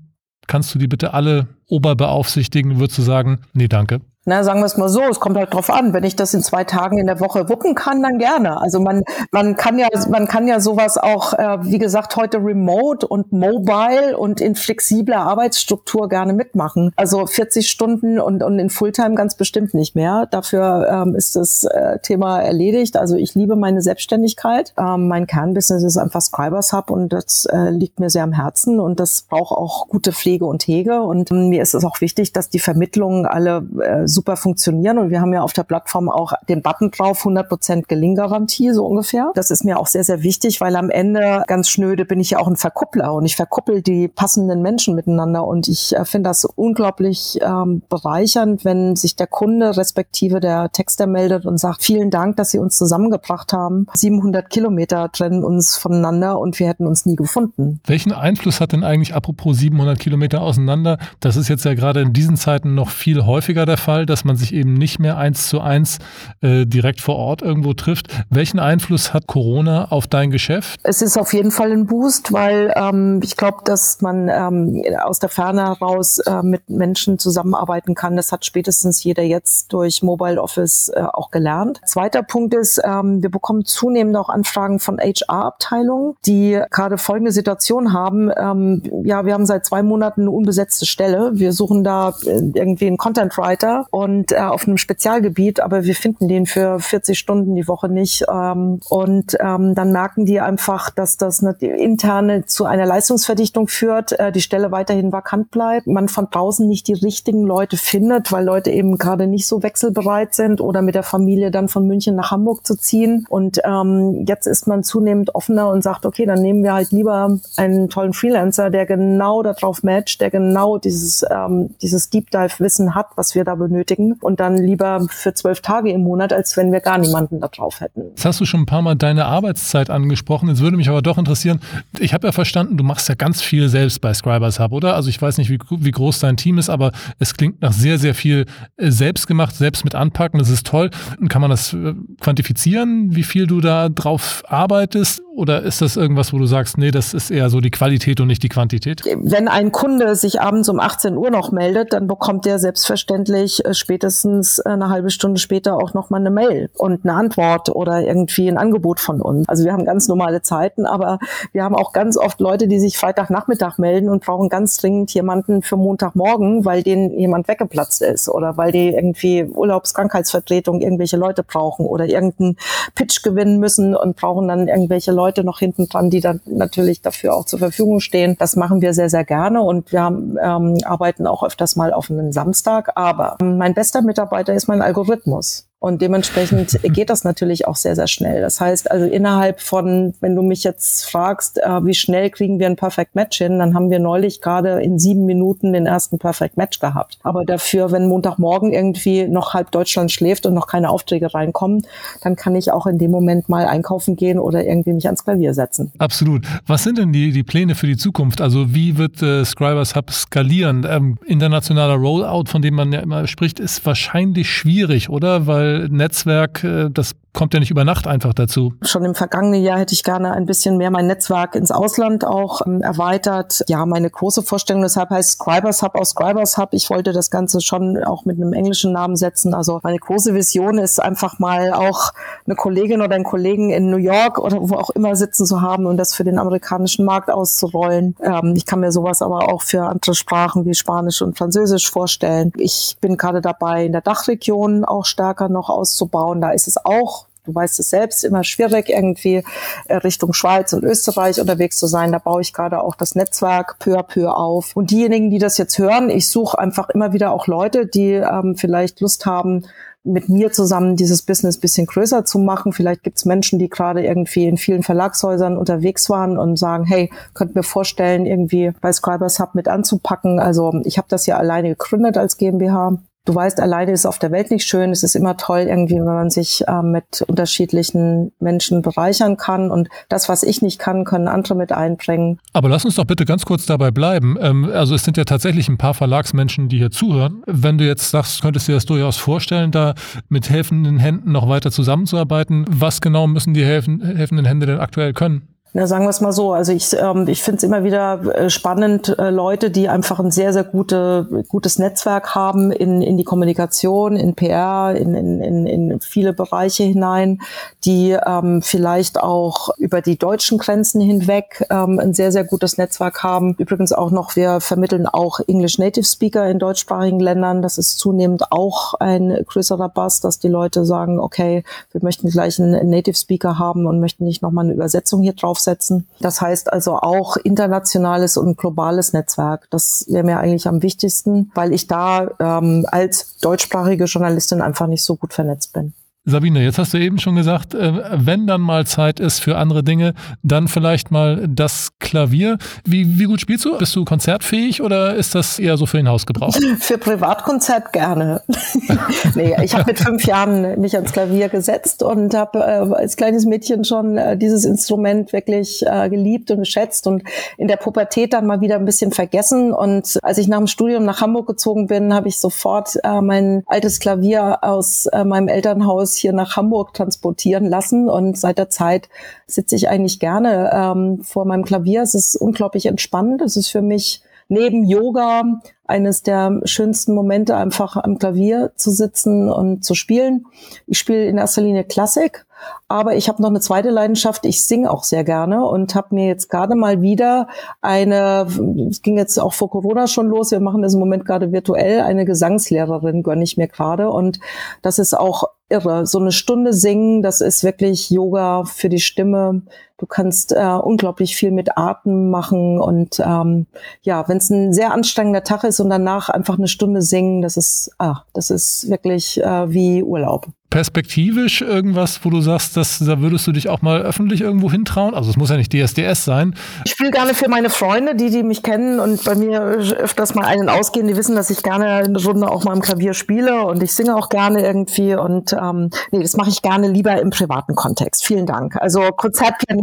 kannst 0.47 0.75
du 0.75 0.79
die 0.79 0.89
bitte 0.89 1.15
alle 1.15 1.49
oberbeaufsichtigen, 1.69 2.79
würdest 2.79 2.99
du 2.99 3.03
sagen, 3.03 3.41
nee, 3.53 3.69
danke. 3.69 4.01
Na, 4.29 4.43
sagen 4.43 4.59
wir 4.59 4.67
es 4.67 4.77
mal 4.77 4.89
so, 4.89 5.03
es 5.03 5.21
kommt 5.21 5.37
halt 5.37 5.55
drauf 5.55 5.71
an. 5.71 5.93
Wenn 5.93 6.03
ich 6.03 6.17
das 6.17 6.35
in 6.35 6.43
zwei 6.43 6.65
Tagen 6.65 6.99
in 6.99 7.07
der 7.07 7.21
Woche 7.21 7.49
wuppen 7.49 7.77
kann, 7.77 8.03
dann 8.03 8.19
gerne. 8.19 8.61
Also 8.61 8.81
man, 8.81 9.05
man 9.31 9.55
kann 9.55 9.79
ja, 9.79 9.87
man 10.11 10.27
kann 10.27 10.49
ja 10.49 10.59
sowas 10.59 10.99
auch, 10.99 11.33
äh, 11.35 11.59
wie 11.63 11.79
gesagt, 11.79 12.17
heute 12.17 12.39
remote 12.39 13.07
und 13.07 13.31
mobile 13.31 14.19
und 14.19 14.41
in 14.41 14.57
flexibler 14.57 15.19
Arbeitsstruktur 15.19 16.09
gerne 16.09 16.33
mitmachen. 16.33 16.91
Also 16.97 17.25
40 17.25 17.71
Stunden 17.71 18.19
und, 18.19 18.43
und 18.43 18.59
in 18.59 18.69
Fulltime 18.69 19.15
ganz 19.15 19.37
bestimmt 19.37 19.75
nicht 19.75 19.95
mehr. 19.95 20.27
Dafür 20.29 20.89
ähm, 20.91 21.15
ist 21.15 21.37
das 21.37 21.63
äh, 21.63 22.01
Thema 22.01 22.41
erledigt. 22.43 22.97
Also 22.97 23.15
ich 23.15 23.37
liebe 23.37 23.55
meine 23.55 23.81
Selbstständigkeit. 23.81 24.75
Ähm, 24.77 25.07
mein 25.07 25.29
Kernbusiness 25.29 25.85
ist 25.85 25.99
einfach 25.99 26.21
Scribers 26.21 26.73
Hub 26.73 26.91
und 26.91 27.13
das 27.13 27.45
äh, 27.45 27.71
liegt 27.71 28.01
mir 28.01 28.11
sehr 28.11 28.25
am 28.25 28.33
Herzen 28.33 28.81
und 28.81 28.99
das 28.99 29.23
braucht 29.23 29.53
auch 29.53 29.87
gute 29.87 30.11
Pflege 30.11 30.47
und 30.47 30.67
Hege. 30.67 31.03
Und 31.03 31.31
ähm, 31.31 31.49
mir 31.49 31.63
ist 31.63 31.75
es 31.75 31.85
auch 31.85 32.01
wichtig, 32.01 32.33
dass 32.33 32.51
die 32.51 32.59
Vermittlungen 32.59 33.25
alle 33.25 33.65
äh, 33.81 34.16
super 34.17 34.37
funktionieren. 34.37 34.99
Und 34.99 35.11
wir 35.11 35.21
haben 35.21 35.33
ja 35.33 35.43
auf 35.43 35.53
der 35.53 35.63
Plattform 35.63 36.09
auch 36.09 36.33
den 36.49 36.63
Button 36.63 36.91
drauf, 36.91 37.25
100% 37.25 37.85
Gelinggarantie, 37.87 38.73
so 38.73 38.85
ungefähr. 38.85 39.31
Das 39.35 39.53
ist 39.53 39.65
mir 39.65 39.79
auch 39.79 39.87
sehr, 39.87 40.03
sehr 40.03 40.25
wichtig, 40.25 40.61
weil 40.61 40.75
am 40.75 40.91
Ende, 40.91 41.45
ganz 41.47 41.69
schnöde, 41.69 42.05
bin 42.05 42.19
ich 42.19 42.31
ja 42.31 42.39
auch 42.39 42.49
ein 42.49 42.57
Verkuppler 42.57 43.13
und 43.15 43.25
ich 43.25 43.37
verkuppel 43.37 43.83
die 43.83 44.09
passenden 44.09 44.63
Menschen 44.63 44.95
miteinander. 44.95 45.47
Und 45.47 45.69
ich 45.69 45.95
äh, 45.95 46.05
finde 46.05 46.31
das 46.31 46.45
unglaublich 46.45 47.39
ähm, 47.43 47.83
bereichernd, 47.89 48.65
wenn 48.65 48.97
sich 48.97 49.15
der 49.15 49.27
Kunde 49.27 49.77
respektive 49.77 50.41
der 50.41 50.73
Texter 50.73 51.07
meldet 51.07 51.47
und 51.47 51.59
sagt, 51.59 51.85
vielen 51.85 52.11
Dank, 52.11 52.37
dass 52.37 52.51
Sie 52.51 52.59
uns 52.59 52.77
zusammengebracht 52.77 53.53
haben. 53.53 53.87
700 53.95 54.49
Kilometer 54.49 55.11
trennen 55.13 55.45
uns 55.45 55.77
voneinander 55.77 56.39
und 56.41 56.59
wir 56.59 56.69
hätten 56.69 56.87
uns 56.87 57.05
nie 57.07 57.17
gefunden. 57.17 57.81
Welchen 57.85 58.13
Einfluss 58.13 58.61
hat 58.61 58.73
denn 58.73 58.83
eigentlich, 58.83 59.15
apropos 59.15 59.59
700 59.59 59.99
Kilometer 59.99 60.41
auseinander, 60.41 60.99
das 61.21 61.37
ist 61.37 61.49
jetzt 61.49 61.65
ja 61.65 61.75
gerade 61.75 62.01
in 62.01 62.13
diesen 62.13 62.37
Zeiten 62.37 62.75
noch 62.75 62.91
viel 62.91 63.27
häufiger 63.27 63.67
der 63.67 63.77
Fall, 63.77 64.06
dass 64.07 64.25
man 64.25 64.37
sich 64.37 64.55
eben 64.55 64.75
nicht 64.75 64.99
mehr 64.99 65.17
eins 65.17 65.49
zu 65.49 65.61
eins 65.61 65.99
äh, 66.41 66.65
direkt 66.65 67.01
vor 67.01 67.17
Ort 67.17 67.43
irgendwo 67.43 67.75
trifft. 67.75 68.09
Welchen 68.31 68.59
Einfluss 68.59 69.13
hat 69.13 69.27
Corona 69.27 69.87
auf 69.91 70.07
dein 70.07 70.31
Geschäft? 70.31 70.81
Es 70.83 71.03
ist 71.03 71.17
auf 71.17 71.33
jeden 71.33 71.51
Fall 71.51 71.73
ein 71.73 71.87
Boost, 71.87 72.33
weil 72.33 72.73
ähm, 72.77 73.21
ich 73.23 73.37
glaube, 73.37 73.59
dass 73.65 74.01
man 74.01 74.29
ähm, 74.29 74.83
aus 75.03 75.19
der 75.19 75.29
Ferne 75.29 75.65
heraus 75.65 76.19
äh, 76.19 76.43
mit 76.43 76.69
Menschen 76.69 77.19
zusammenarbeiten 77.19 77.95
kann. 77.95 78.17
Das 78.17 78.33
hat 78.33 78.45
spätestens 78.45 79.03
jeder 79.05 79.23
jetzt 79.23 79.73
durch 79.73 80.03
Mobile 80.03 80.41
Office 80.41 80.91
äh, 80.95 81.01
auch 81.01 81.31
gelernt. 81.31 81.81
Zweiter 81.85 82.23
Punkt 82.23 82.55
ist, 82.55 82.81
ähm, 82.85 83.23
wir 83.23 83.31
bekommen 83.31 83.65
zunehmend 83.65 84.17
auch 84.17 84.29
Anfragen 84.29 84.79
von 84.81 84.99
HR-Abteilungen, 84.99 86.15
die 86.27 86.61
gerade 86.71 86.99
folgende 86.99 87.33
Situation 87.33 87.93
haben. 87.93 88.31
Ähm, 88.37 88.83
ja, 89.05 89.25
wir 89.25 89.35
haben 89.35 89.47
seit 89.47 89.67
zwei 89.67 89.83
Monaten 89.83 90.23
eine 90.23 90.31
unbesetzte 90.31 90.87
Stelle. 90.87 91.33
Wir 91.35 91.53
suchen 91.53 91.85
da 91.85 92.15
äh, 92.25 92.41
irgendwie 92.55 92.87
einen 92.87 92.97
Content 92.97 93.37
Writer 93.39 93.87
und 93.97 94.33
äh, 94.33 94.37
auf 94.37 94.67
einem 94.67 94.77
Spezialgebiet, 94.77 95.61
aber 95.61 95.85
wir 95.85 95.95
finden 95.95 96.29
den 96.29 96.45
für 96.45 96.81
40 96.81 97.19
Stunden 97.19 97.55
die 97.55 97.67
Woche 97.67 97.89
nicht. 97.89 98.27
Ähm, 98.31 98.79
und 98.91 99.39
ähm, 99.41 99.75
dann 99.75 99.91
merken 99.91 100.27
die 100.27 100.39
einfach, 100.39 100.91
dass 100.91 101.17
das 101.17 101.43
eine 101.43 101.57
interne 101.61 102.45
zu 102.45 102.67
einer 102.67 102.85
Leistungsverdichtung 102.85 103.69
führt, 103.69 104.13
äh, 104.13 104.33
die 104.33 104.43
Stelle 104.43 104.71
weiterhin 104.71 105.13
vakant 105.13 105.51
bleibt, 105.51 105.87
man 105.87 106.09
von 106.09 106.29
draußen 106.31 106.69
nicht 106.69 106.89
die 106.89 106.93
richtigen 106.93 107.45
Leute 107.45 107.79
findet, 107.79 108.33
weil 108.33 108.45
Leute 108.45 108.71
eben 108.71 108.99
gerade 108.99 109.27
nicht 109.27 109.47
so 109.47 109.63
wechselbereit 109.63 110.35
sind 110.35 110.61
oder 110.61 110.83
mit 110.83 110.95
der 110.95 111.03
Familie 111.03 111.51
dann 111.51 111.69
von 111.69 111.87
München 111.87 112.17
nach 112.17 112.33
Hamburg 112.33 112.67
zu 112.67 112.77
ziehen. 112.77 113.25
Und 113.31 113.63
ähm, 113.65 114.27
jetzt 114.29 114.47
ist 114.47 114.67
man 114.67 114.83
zunehmend 114.83 115.35
offener 115.35 115.71
und 115.71 115.81
sagt, 115.81 116.05
okay, 116.05 116.27
dann 116.27 116.43
nehmen 116.43 116.63
wir 116.63 116.75
halt 116.75 116.91
lieber 116.91 117.39
einen 117.57 117.89
tollen 117.89 118.13
Freelancer, 118.13 118.69
der 118.69 118.85
genau 118.85 119.43
darauf 119.43 119.83
matcht, 119.83 120.21
der 120.21 120.31
genau 120.31 120.77
dieses, 120.77 121.25
ähm, 121.31 121.71
dieses 121.81 122.11
Deep 122.11 122.31
Dive 122.31 122.53
Wissen 122.59 122.95
hat, 122.95 123.07
was 123.17 123.35
wir 123.35 123.45
da 123.45 123.55
benötigen 123.55 123.76
benötigen 123.77 124.15
und 124.21 124.41
dann 124.41 124.57
lieber 124.57 125.07
für 125.11 125.35
zwölf 125.35 125.61
Tage 125.61 125.91
im 125.91 126.03
Monat, 126.03 126.33
als 126.33 126.57
wenn 126.57 126.73
wir 126.73 126.81
gar 126.81 126.99
niemanden 126.99 127.41
da 127.41 127.49
drauf 127.49 127.81
hätten. 127.81 128.09
Jetzt 128.11 128.25
hast 128.25 128.41
du 128.41 128.45
schon 128.45 128.61
ein 128.61 128.67
paar 128.67 128.83
Mal 128.83 128.97
deine 128.97 129.27
Arbeitszeit 129.27 129.91
angesprochen. 129.91 130.49
Jetzt 130.49 130.61
würde 130.61 130.77
mich 130.77 130.89
aber 130.89 131.03
doch 131.03 131.19
interessieren, 131.19 131.61
ich 131.99 132.15
habe 132.15 132.27
ja 132.27 132.33
verstanden, 132.33 132.77
du 132.77 132.85
machst 132.85 133.09
ja 133.09 133.15
ganz 133.15 133.43
viel 133.43 133.69
selbst 133.69 134.01
bei 134.01 134.15
Scribers 134.15 134.59
Hub, 134.59 134.73
oder? 134.73 134.95
Also 134.95 135.11
ich 135.11 135.21
weiß 135.21 135.39
nicht, 135.39 135.51
wie, 135.51 135.59
wie 135.71 135.91
groß 135.91 136.21
dein 136.21 136.37
Team 136.37 136.59
ist, 136.59 136.71
aber 136.71 136.93
es 137.19 137.35
klingt 137.35 137.61
nach 137.61 137.73
sehr, 137.73 137.99
sehr 137.99 138.15
viel 138.15 138.47
äh, 138.77 138.91
selbst 138.91 139.27
gemacht, 139.27 139.55
selbst 139.55 139.85
mit 139.85 139.95
anpacken. 139.95 140.39
Das 140.39 140.49
ist 140.49 140.67
toll. 140.67 140.91
Kann 141.29 141.41
man 141.41 141.51
das 141.51 141.73
äh, 141.73 141.95
quantifizieren, 142.21 143.15
wie 143.15 143.25
viel 143.25 143.47
du 143.47 143.61
da 143.61 143.89
drauf 143.89 144.43
arbeitest? 144.49 145.23
Oder 145.37 145.63
ist 145.63 145.83
das 145.83 145.97
irgendwas, 145.97 146.33
wo 146.33 146.39
du 146.39 146.47
sagst, 146.47 146.79
nee, 146.79 146.91
das 146.91 147.13
ist 147.13 147.31
eher 147.31 147.51
so 147.51 147.61
die 147.61 147.71
Qualität 147.71 148.21
und 148.21 148.27
nicht 148.27 148.43
die 148.43 148.49
Quantität? 148.49 149.03
Wenn 149.21 149.49
ein 149.49 149.71
Kunde 149.71 150.17
sich 150.17 150.41
abends 150.41 150.71
um 150.71 150.81
18 150.81 151.15
Uhr 151.15 151.31
noch 151.31 151.53
meldet, 151.53 151.93
dann 151.93 152.07
bekommt 152.07 152.47
er 152.47 152.59
selbstverständlich 152.59 153.63
äh, 153.67 153.75
spätestens 153.75 154.61
eine 154.61 154.89
halbe 154.89 155.11
Stunde 155.11 155.39
später 155.39 155.77
auch 155.77 155.93
noch 155.93 156.09
mal 156.09 156.21
eine 156.21 156.31
Mail 156.31 156.71
und 156.79 157.05
eine 157.05 157.13
Antwort 157.13 157.69
oder 157.69 158.01
irgendwie 158.01 158.49
ein 158.49 158.57
Angebot 158.57 158.99
von 158.99 159.21
uns. 159.21 159.47
Also 159.47 159.67
wir 159.67 159.75
haben 159.75 159.85
ganz 159.85 160.09
normale 160.09 160.41
Zeiten, 160.41 160.87
aber 160.87 161.19
wir 161.53 161.65
haben 161.65 161.75
auch 161.75 161.93
ganz 161.93 162.17
oft 162.17 162.41
Leute, 162.41 162.67
die 162.67 162.81
sich 162.81 162.97
Freitagnachmittag 162.97 163.77
melden 163.77 164.09
und 164.09 164.25
brauchen 164.25 164.49
ganz 164.49 164.79
dringend 164.79 165.13
jemanden 165.13 165.61
für 165.61 165.77
Montagmorgen, 165.77 166.65
weil 166.65 166.83
denen 166.83 167.11
jemand 167.11 167.47
weggeplatzt 167.47 168.01
ist 168.01 168.31
oder 168.31 168.57
weil 168.57 168.73
die 168.73 168.89
irgendwie 168.89 169.45
Urlaubskrankheitsvertretung 169.45 170.81
irgendwelche 170.81 171.19
Leute 171.19 171.43
brauchen 171.43 171.85
oder 171.85 172.07
irgendeinen 172.07 172.57
Pitch 172.95 173.23
gewinnen 173.23 173.61
müssen 173.61 173.95
und 173.95 174.17
brauchen 174.17 174.49
dann 174.49 174.67
irgendwelche 174.67 175.13
Leute 175.13 175.26
Leute 175.27 175.43
noch 175.43 175.59
hinten 175.59 175.89
dran, 175.89 176.09
die 176.09 176.21
dann 176.21 176.41
natürlich 176.47 177.03
dafür 177.03 177.35
auch 177.35 177.45
zur 177.47 177.59
Verfügung 177.59 177.99
stehen. 177.99 178.37
Das 178.39 178.55
machen 178.55 178.81
wir 178.81 178.95
sehr, 178.95 179.11
sehr 179.11 179.25
gerne 179.25 179.61
und 179.61 179.91
wir 179.91 180.03
haben, 180.03 180.37
ähm, 180.41 180.79
arbeiten 180.85 181.27
auch 181.27 181.43
öfters 181.43 181.75
mal 181.75 181.93
auf 181.93 182.11
einen 182.11 182.33
Samstag. 182.33 182.93
Aber 182.95 183.37
mein 183.43 183.75
bester 183.75 184.03
Mitarbeiter 184.03 184.55
ist 184.55 184.69
mein 184.69 184.83
Algorithmus. 184.83 185.69
Und 185.79 186.01
dementsprechend 186.01 186.81
geht 186.95 187.11
das 187.11 187.25
natürlich 187.25 187.67
auch 187.67 187.77
sehr, 187.77 187.95
sehr 187.95 188.07
schnell. 188.07 188.41
Das 188.41 188.61
heißt 188.61 188.91
also 188.91 189.07
innerhalb 189.07 189.61
von, 189.61 190.15
wenn 190.21 190.35
du 190.35 190.43
mich 190.43 190.65
jetzt 190.65 191.09
fragst, 191.09 191.59
äh, 191.59 191.85
wie 191.85 191.95
schnell 191.95 192.31
kriegen 192.31 192.59
wir 192.59 192.67
ein 192.67 192.77
Perfect 192.77 193.15
Match 193.15 193.39
hin, 193.39 193.59
dann 193.59 193.75
haben 193.75 193.91
wir 193.91 193.99
neulich 193.99 194.41
gerade 194.41 194.83
in 194.83 194.99
sieben 194.99 195.27
Minuten 195.27 195.73
den 195.73 195.87
ersten 195.87 196.19
Perfect 196.19 196.57
Match 196.57 196.81
gehabt. 196.81 197.19
Aber 197.23 197.45
dafür, 197.45 197.93
wenn 197.93 198.09
Montagmorgen 198.09 198.73
irgendwie 198.73 199.29
noch 199.29 199.53
halb 199.55 199.71
Deutschland 199.71 200.11
schläft 200.11 200.47
und 200.47 200.55
noch 200.55 200.67
keine 200.67 200.89
Aufträge 200.89 201.35
reinkommen, 201.35 201.87
dann 202.23 202.37
kann 202.37 202.57
ich 202.57 202.73
auch 202.73 202.87
in 202.87 202.99
dem 202.99 203.11
Moment 203.11 203.49
mal 203.49 203.67
einkaufen 203.67 204.17
gehen 204.17 204.39
oder 204.39 204.65
irgendwie 204.65 204.95
mich 204.95 205.07
ans 205.07 205.25
Klavier 205.25 205.53
setzen. 205.53 205.93
Absolut. 205.99 206.47
Was 206.67 206.85
sind 206.85 206.99
denn 206.99 207.13
die, 207.13 207.33
die 207.33 207.43
Pläne 207.43 207.75
für 207.75 207.87
die 207.87 207.97
Zukunft? 207.97 208.41
Also 208.41 208.75
wie 208.75 208.97
wird 208.97 209.21
äh, 209.23 209.45
Scribers 209.45 209.95
Hub 209.95 210.11
skalieren? 210.11 210.87
Ähm, 210.89 211.19
internationaler 211.27 211.95
Rollout, 211.95 212.45
von 212.47 212.63
dem 212.63 212.75
man 212.75 212.93
ja 212.93 213.01
immer 213.01 213.27
spricht, 213.27 213.61
ist 213.61 213.85
wahrscheinlich 213.85 214.51
schwierig, 214.51 215.11
oder? 215.11 215.47
Weil 215.47 215.76
Netzwerk, 215.91 216.65
äh, 216.65 216.89
das 216.91 217.15
kommt 217.37 217.55
ja 217.55 217.61
nicht 217.61 217.71
über 217.71 217.85
Nacht 217.85 218.07
einfach 218.07 218.35
dazu. 218.35 218.73
Schon 218.83 219.05
im 219.05 219.15
vergangenen 219.15 219.63
Jahr 219.63 219.79
hätte 219.79 219.93
ich 219.93 220.03
gerne 220.03 220.33
ein 220.33 220.47
bisschen 220.47 220.79
mehr 220.79 220.91
mein 220.91 221.07
Netzwerk 221.07 221.55
ins 221.55 221.71
Ausland 221.71 222.25
auch 222.25 222.67
ähm, 222.67 222.81
erweitert. 222.81 223.63
Ja, 223.69 223.85
meine 223.85 224.11
große 224.11 224.43
Vorstellung, 224.43 224.83
deshalb 224.83 225.11
heißt 225.11 225.33
Scribers 225.33 225.83
Hub 225.83 225.95
aus 225.95 226.11
Scribers 226.11 226.57
Hub. 226.57 226.71
Ich 226.73 226.89
wollte 226.89 227.13
das 227.13 227.31
Ganze 227.31 227.61
schon 227.61 228.03
auch 228.03 228.25
mit 228.25 228.39
einem 228.39 228.55
englischen 228.55 228.93
Namen 228.93 229.17
setzen. 229.17 229.53
Also 229.53 229.79
meine 229.83 229.99
große 229.99 230.35
Vision 230.35 230.79
ist 230.79 231.01
einfach 231.01 231.39
mal 231.39 231.73
auch 231.75 232.13
eine 232.47 232.57
Kollegin 232.57 233.03
oder 233.03 233.15
einen 233.15 233.25
Kollegen 233.25 233.71
in 233.71 233.91
New 233.91 233.99
York 233.99 234.39
oder 234.39 234.57
wo 234.59 234.75
auch 234.75 234.91
immer 234.91 235.15
sitzen 235.15 235.45
zu 235.45 235.61
haben 235.61 235.85
und 235.85 235.99
das 235.99 236.15
für 236.15 236.25
den 236.25 236.39
amerikanischen 236.39 237.05
Markt 237.05 237.31
auszurollen. 237.31 238.17
Ähm, 238.23 238.55
ich 238.57 238.65
kann 238.65 238.81
mir 238.81 238.93
sowas 238.93 239.21
aber 239.21 239.53
auch 239.53 239.61
für 239.61 239.85
andere 239.85 240.15
Sprachen 240.15 240.65
wie 240.65 240.75
Spanisch 240.75 241.21
und 241.21 241.37
Französisch 241.37 241.91
vorstellen. 241.91 242.53
Ich 242.57 242.97
bin 243.03 243.19
gerade 243.19 243.43
dabei, 243.43 243.85
in 243.85 243.93
der 243.93 244.01
Dachregion 244.01 244.87
auch 244.87 245.05
stärker 245.05 245.51
noch 245.51 245.69
auszubauen. 245.69 246.41
Da 246.41 246.53
ist 246.53 246.67
es 246.67 246.83
auch 246.83 247.26
du 247.47 247.55
weißt 247.55 247.81
es 247.81 247.91
selbst, 247.91 248.25
immer 248.25 248.45
schwierig, 248.45 248.89
irgendwie 248.89 249.43
äh, 249.87 249.97
Richtung 249.97 250.33
Schweiz 250.33 250.73
und 250.73 250.85
Österreich 250.85 251.41
unterwegs 251.41 251.79
zu 251.79 251.87
sein. 251.87 252.13
Da 252.13 252.19
baue 252.19 252.43
ich 252.43 252.53
gerade 252.53 252.83
auch 252.83 252.95
das 252.95 253.15
Netzwerk 253.15 253.79
peu 253.79 253.97
à 253.97 254.03
peu 254.03 254.29
auf. 254.31 254.75
Und 254.75 254.91
diejenigen, 254.91 255.31
die 255.31 255.39
das 255.39 255.59
jetzt 255.59 255.79
hören, 255.79 256.11
ich 256.11 256.29
suche 256.29 256.59
einfach 256.59 256.91
immer 256.91 257.13
wieder 257.13 257.33
auch 257.33 257.47
Leute, 257.47 257.87
die 257.87 258.13
ähm, 258.13 258.57
vielleicht 258.57 259.01
Lust 259.01 259.27
haben, 259.27 259.65
mit 260.07 260.29
mir 260.29 260.53
zusammen 260.53 260.97
dieses 260.97 261.23
Business 261.23 261.59
bisschen 261.59 261.87
größer 261.87 262.25
zu 262.25 262.39
machen. 262.39 262.73
Vielleicht 262.73 263.03
gibt 263.03 263.19
es 263.19 263.25
Menschen, 263.25 263.59
die 263.59 263.69
gerade 263.69 264.05
irgendwie 264.05 264.47
in 264.47 264.57
vielen 264.57 264.85
Verlagshäusern 264.85 265.59
unterwegs 265.59 266.09
waren 266.09 266.39
und 266.39 266.57
sagen, 266.57 266.85
hey, 266.85 267.11
könnt 267.35 267.57
mir 267.57 267.65
vorstellen, 267.65 268.25
irgendwie 268.25 268.73
bei 268.81 268.93
Scribers 268.93 269.41
Hub 269.41 269.55
mit 269.55 269.67
anzupacken. 269.69 270.39
Also 270.39 270.81
ich 270.85 270.97
habe 270.97 271.09
das 271.11 271.27
ja 271.27 271.37
alleine 271.39 271.71
gegründet 271.71 272.17
als 272.17 272.37
GmbH 272.37 272.99
Du 273.27 273.35
weißt, 273.35 273.61
alleine 273.61 273.91
ist 273.91 274.07
auf 274.07 274.21
der 274.21 274.31
Welt 274.31 274.53
nicht 274.53 274.67
schön. 274.67 274.93
Es 274.93 275.03
ist 275.03 275.17
immer 275.17 275.37
toll, 275.37 275.67
irgendwie, 275.69 275.97
wenn 275.97 276.05
man 276.05 276.31
sich 276.31 276.63
äh, 276.69 276.83
mit 276.83 277.23
unterschiedlichen 277.27 278.33
Menschen 278.39 278.83
bereichern 278.83 279.37
kann. 279.37 279.73
Und 279.73 279.89
das, 280.09 280.29
was 280.29 280.45
ich 280.45 280.63
nicht 280.63 280.79
kann, 280.79 281.05
können 281.05 281.27
andere 281.27 281.57
mit 281.57 281.73
einbringen. 281.73 282.39
Aber 282.53 282.69
lass 282.69 282.85
uns 282.85 282.95
doch 282.95 283.05
bitte 283.05 283.25
ganz 283.25 283.45
kurz 283.45 283.67
dabei 283.67 283.91
bleiben. 283.91 284.39
Ähm, 284.41 284.71
also 284.73 284.95
es 284.95 285.03
sind 285.03 285.17
ja 285.17 285.25
tatsächlich 285.25 285.69
ein 285.69 285.77
paar 285.77 285.95
Verlagsmenschen, 285.95 286.69
die 286.69 286.79
hier 286.79 286.93
zuhören. 286.93 287.43
Wenn 287.47 287.79
du 287.79 287.85
jetzt 287.85 288.11
sagst, 288.11 288.43
könntest 288.43 288.69
du 288.69 288.73
dir 288.73 288.77
das 288.77 288.87
durchaus 288.87 289.17
vorstellen, 289.17 289.73
da 289.73 289.95
mit 290.29 290.49
helfenden 290.49 290.99
Händen 290.99 291.33
noch 291.33 291.49
weiter 291.49 291.73
zusammenzuarbeiten, 291.73 292.65
was 292.69 293.01
genau 293.01 293.27
müssen 293.27 293.55
die 293.55 293.65
helfen, 293.65 294.03
helfenden 294.03 294.47
Hände 294.47 294.67
denn 294.67 294.79
aktuell 294.79 295.13
können? 295.13 295.56
Na, 295.77 295.87
sagen 295.87 296.07
wir 296.07 296.09
es 296.09 296.23
mal 296.23 296.33
so. 296.33 296.55
Also 296.55 296.73
ich, 296.73 296.97
ähm, 296.99 297.29
ich 297.29 297.43
finde 297.43 297.59
es 297.59 297.63
immer 297.63 297.85
wieder 297.85 298.35
äh, 298.35 298.49
spannend, 298.49 299.15
äh, 299.19 299.29
Leute, 299.29 299.71
die 299.71 299.91
einfach 299.91 300.19
ein 300.19 300.31
sehr, 300.31 300.55
sehr 300.55 300.65
gute, 300.65 301.45
gutes 301.49 301.79
Netzwerk 301.79 302.35
haben 302.35 302.73
in, 302.73 303.03
in 303.03 303.19
die 303.19 303.25
Kommunikation, 303.25 304.17
in 304.17 304.35
PR, 304.35 304.97
in, 304.97 305.15
in, 305.15 305.67
in 305.67 306.01
viele 306.01 306.33
Bereiche 306.33 306.85
hinein, 306.85 307.43
die 307.85 308.17
ähm, 308.27 308.63
vielleicht 308.63 309.21
auch 309.21 309.69
über 309.77 310.01
die 310.01 310.17
deutschen 310.17 310.57
Grenzen 310.57 311.03
hinweg 311.03 311.67
ähm, 311.69 311.99
ein 311.99 312.15
sehr, 312.15 312.33
sehr 312.33 312.45
gutes 312.45 312.79
Netzwerk 312.79 313.23
haben. 313.23 313.55
Übrigens 313.59 313.93
auch 313.93 314.11
noch, 314.11 314.35
wir 314.35 314.63
vermitteln 314.63 315.07
auch 315.07 315.41
English 315.47 315.79
Native 315.79 316.07
Speaker 316.07 316.49
in 316.49 316.59
deutschsprachigen 316.59 317.21
Ländern. 317.21 317.61
Das 317.61 317.77
ist 317.77 317.99
zunehmend 317.99 318.51
auch 318.51 318.95
ein 318.95 319.45
größerer 319.47 319.91
Bass, 319.91 320.23
dass 320.23 320.39
die 320.39 320.49
Leute 320.49 320.87
sagen, 320.87 321.21
okay, 321.21 321.65
wir 321.93 322.03
möchten 322.03 322.31
gleich 322.31 322.59
einen 322.59 322.89
Native 322.89 323.19
Speaker 323.19 323.59
haben 323.59 323.85
und 323.85 324.01
möchten 324.01 324.25
nicht 324.25 324.41
nochmal 324.41 324.65
eine 324.65 324.73
Übersetzung 324.73 325.21
hier 325.21 325.35
drauf 325.35 325.66
aufsetzen. 325.67 326.07
Das 326.21 326.41
heißt 326.41 326.73
also 326.73 326.97
auch 326.97 327.37
internationales 327.37 328.37
und 328.37 328.57
globales 328.57 329.13
Netzwerk. 329.13 329.69
Das 329.71 330.05
wäre 330.09 330.25
mir 330.25 330.39
eigentlich 330.39 330.69
am 330.69 330.83
wichtigsten, 330.83 331.51
weil 331.55 331.73
ich 331.73 331.87
da 331.87 332.31
ähm, 332.39 332.87
als 332.91 333.37
deutschsprachige 333.39 334.05
Journalistin 334.05 334.61
einfach 334.61 334.87
nicht 334.87 335.05
so 335.05 335.17
gut 335.17 335.35
vernetzt 335.35 335.73
bin. 335.73 335.93
Sabine, 336.29 336.65
jetzt 336.65 336.79
hast 336.79 336.93
du 336.93 336.99
eben 336.99 337.21
schon 337.21 337.37
gesagt, 337.37 337.73
äh, 337.73 337.93
wenn 338.13 338.49
dann 338.49 338.61
mal 338.61 338.85
Zeit 338.85 339.21
ist 339.21 339.39
für 339.39 339.57
andere 339.57 339.85
Dinge, 339.85 340.13
dann 340.43 340.67
vielleicht 340.67 341.13
mal 341.13 341.47
das 341.49 341.91
Klavier. 342.01 342.59
Wie, 342.85 343.21
wie 343.21 343.25
gut 343.25 343.41
spielst 343.41 343.65
du? 343.65 343.79
Bist 343.79 343.95
du 343.95 344.05
konzertfähig 344.05 344.83
oder 344.83 345.15
ist 345.15 345.37
das 345.37 345.61
eher 345.61 345.77
so 345.77 345.87
für 345.87 345.99
den 345.99 346.09
Hausgebrauch? 346.09 346.57
Für 346.81 346.99
Privatkonzert 346.99 347.93
gerne. 347.93 348.43
nee, 349.35 349.55
ich 349.63 349.75
habe 349.75 349.85
mit 349.87 350.01
fünf 350.01 350.25
Jahren 350.25 350.81
mich 350.81 350.97
ans 350.97 351.13
Klavier 351.13 351.49
gesetzt 351.49 352.03
und 352.03 352.35
habe 352.35 352.59
äh, 352.59 352.95
als 352.95 353.17
kleines 353.17 353.45
Mädchen 353.45 353.85
schon 353.85 354.19
äh, 354.19 354.37
dieses 354.37 354.65
Instrument 354.65 355.33
wirklich 355.33 355.85
äh, 355.87 356.09
geliebt 356.09 356.51
und 356.51 356.59
geschätzt 356.59 357.07
und 357.07 357.23
in 357.57 357.69
der 357.69 357.77
Pubertät 357.77 358.33
dann 358.33 358.47
mal 358.47 358.61
wieder 358.61 358.77
ein 358.77 358.85
bisschen 358.85 359.13
vergessen. 359.13 359.73
Und 359.73 360.19
als 360.23 360.39
ich 360.39 360.49
nach 360.49 360.59
dem 360.59 360.67
Studium 360.67 361.05
nach 361.05 361.21
Hamburg 361.21 361.47
gezogen 361.47 361.87
bin, 361.87 362.13
habe 362.13 362.27
ich 362.27 362.39
sofort 362.39 362.99
äh, 363.05 363.21
mein 363.21 363.63
altes 363.67 364.01
Klavier 364.01 364.59
aus 364.63 365.07
äh, 365.07 365.25
meinem 365.25 365.47
Elternhaus 365.49 366.16
hier 366.19 366.33
nach 366.33 366.57
Hamburg 366.57 366.95
transportieren 366.95 367.67
lassen. 367.67 368.09
Und 368.09 368.39
seit 368.39 368.59
der 368.59 368.71
Zeit 368.71 369.09
sitze 369.47 369.77
ich 369.77 369.89
eigentlich 369.89 370.21
gerne 370.21 370.71
ähm, 370.73 371.23
vor 371.23 371.45
meinem 371.45 371.65
Klavier. 371.65 372.03
Es 372.03 372.15
ist 372.15 372.37
unglaublich 372.37 372.87
entspannend. 372.87 373.43
Es 373.43 373.57
ist 373.57 373.69
für 373.69 373.83
mich 373.83 374.23
neben 374.49 374.85
Yoga 374.85 375.43
eines 375.85 376.23
der 376.23 376.61
schönsten 376.65 377.15
Momente, 377.15 377.57
einfach 377.57 377.97
am 377.97 378.19
Klavier 378.19 378.73
zu 378.77 378.91
sitzen 378.91 379.51
und 379.51 379.85
zu 379.85 379.95
spielen. 379.95 380.47
Ich 380.87 380.99
spiele 380.99 381.27
in 381.27 381.39
erster 381.39 381.63
Linie 381.63 381.85
Klassik, 381.85 382.45
aber 382.89 383.15
ich 383.17 383.29
habe 383.29 383.41
noch 383.41 383.51
eine 383.51 383.61
zweite 383.61 383.91
Leidenschaft. 383.91 384.45
Ich 384.47 384.65
singe 384.65 384.91
auch 384.91 385.05
sehr 385.05 385.23
gerne 385.23 385.65
und 385.65 385.95
habe 385.95 386.15
mir 386.15 386.27
jetzt 386.27 386.49
gerade 386.49 386.75
mal 386.75 387.03
wieder 387.03 387.49
eine, 387.81 388.47
es 388.91 389.03
ging 389.03 389.17
jetzt 389.17 389.39
auch 389.39 389.53
vor 389.53 389.71
Corona 389.71 390.07
schon 390.07 390.27
los, 390.27 390.51
wir 390.51 390.61
machen 390.61 390.83
das 390.83 390.95
im 390.95 391.01
Moment 391.01 391.25
gerade 391.25 391.53
virtuell, 391.53 392.01
eine 392.01 392.25
Gesangslehrerin 392.25 393.23
gönne 393.23 393.45
ich 393.45 393.57
mir 393.57 393.69
gerade. 393.69 394.11
Und 394.11 394.41
das 394.83 394.99
ist 394.99 395.15
auch 395.15 395.45
irre. 395.69 396.07
So 396.07 396.19
eine 396.19 396.33
Stunde 396.33 396.73
singen, 396.73 397.23
das 397.23 397.41
ist 397.41 397.65
wirklich 397.65 398.11
Yoga 398.11 398.65
für 398.65 398.89
die 398.89 399.01
Stimme. 399.01 399.63
Du 399.99 400.07
kannst 400.07 400.53
äh, 400.53 400.79
unglaublich 400.83 401.37
viel 401.37 401.51
mit 401.51 401.79
Atem 401.79 402.31
machen 402.31 402.79
und 402.79 403.19
ähm, 403.21 403.67
ja, 404.03 404.29
wenn 404.29 404.37
es 404.37 404.51
ein 404.51 404.75
sehr 404.75 404.93
anstrengender 404.93 405.43
Tag 405.43 405.65
ist 405.65 405.81
und 405.81 405.89
danach 405.89 406.29
einfach 406.29 406.59
eine 406.59 406.69
Stunde 406.69 407.01
singen, 407.01 407.41
das 407.41 407.57
ist, 407.57 407.91
ah, 407.99 408.23
das 408.35 408.51
ist 408.51 408.91
wirklich 408.91 409.43
äh, 409.43 409.73
wie 409.73 410.03
Urlaub 410.03 410.49
perspektivisch 410.71 411.63
irgendwas, 411.63 412.21
wo 412.25 412.31
du 412.31 412.41
sagst, 412.41 412.77
dass, 412.77 412.99
da 412.99 413.21
würdest 413.21 413.47
du 413.47 413.53
dich 413.53 413.69
auch 413.69 413.83
mal 413.83 414.03
öffentlich 414.03 414.41
irgendwo 414.41 414.71
hintrauen? 414.71 415.15
Also 415.15 415.31
es 415.31 415.37
muss 415.37 415.49
ja 415.49 415.57
nicht 415.57 415.73
DSDS 415.73 416.25
sein. 416.25 416.55
Ich 416.85 416.93
spiele 416.93 417.13
gerne 417.13 417.35
für 417.35 417.49
meine 417.49 417.71
Freunde, 417.71 418.15
die, 418.15 418.31
die 418.31 418.43
mich 418.43 418.63
kennen 418.63 419.01
und 419.01 419.25
bei 419.25 419.35
mir 419.37 419.63
öfters 419.63 420.35
mal 420.35 420.45
einen 420.45 420.69
ausgehen, 420.69 421.07
die 421.07 421.17
wissen, 421.17 421.37
dass 421.37 421.51
ich 421.51 421.63
gerne 421.63 421.87
eine 421.87 422.23
Runde 422.23 422.51
auch 422.51 422.65
mal 422.65 422.75
im 422.75 422.83
Klavier 422.83 423.15
spiele 423.15 423.65
und 423.65 423.83
ich 423.83 423.95
singe 423.95 424.17
auch 424.17 424.29
gerne 424.29 424.61
irgendwie 424.61 425.15
und 425.15 425.53
ähm, 425.53 425.91
nee, 426.11 426.21
das 426.21 426.37
mache 426.37 426.51
ich 426.51 426.63
gerne 426.63 426.89
lieber 426.89 427.21
im 427.21 427.31
privaten 427.31 427.75
Kontext. 427.75 428.27
Vielen 428.27 428.45
Dank. 428.45 428.77
Also 428.77 429.01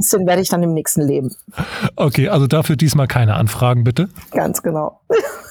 Konzertpianistin 0.03 0.27
werde 0.27 0.41
ich 0.41 0.49
dann 0.49 0.63
im 0.63 0.73
nächsten 0.73 1.01
Leben. 1.01 1.31
Okay, 1.95 2.29
also 2.29 2.47
dafür 2.47 2.75
diesmal 2.75 3.07
keine 3.07 3.35
Anfragen, 3.35 3.83
bitte. 3.83 4.09
Ganz 4.31 4.61
genau. 4.61 4.99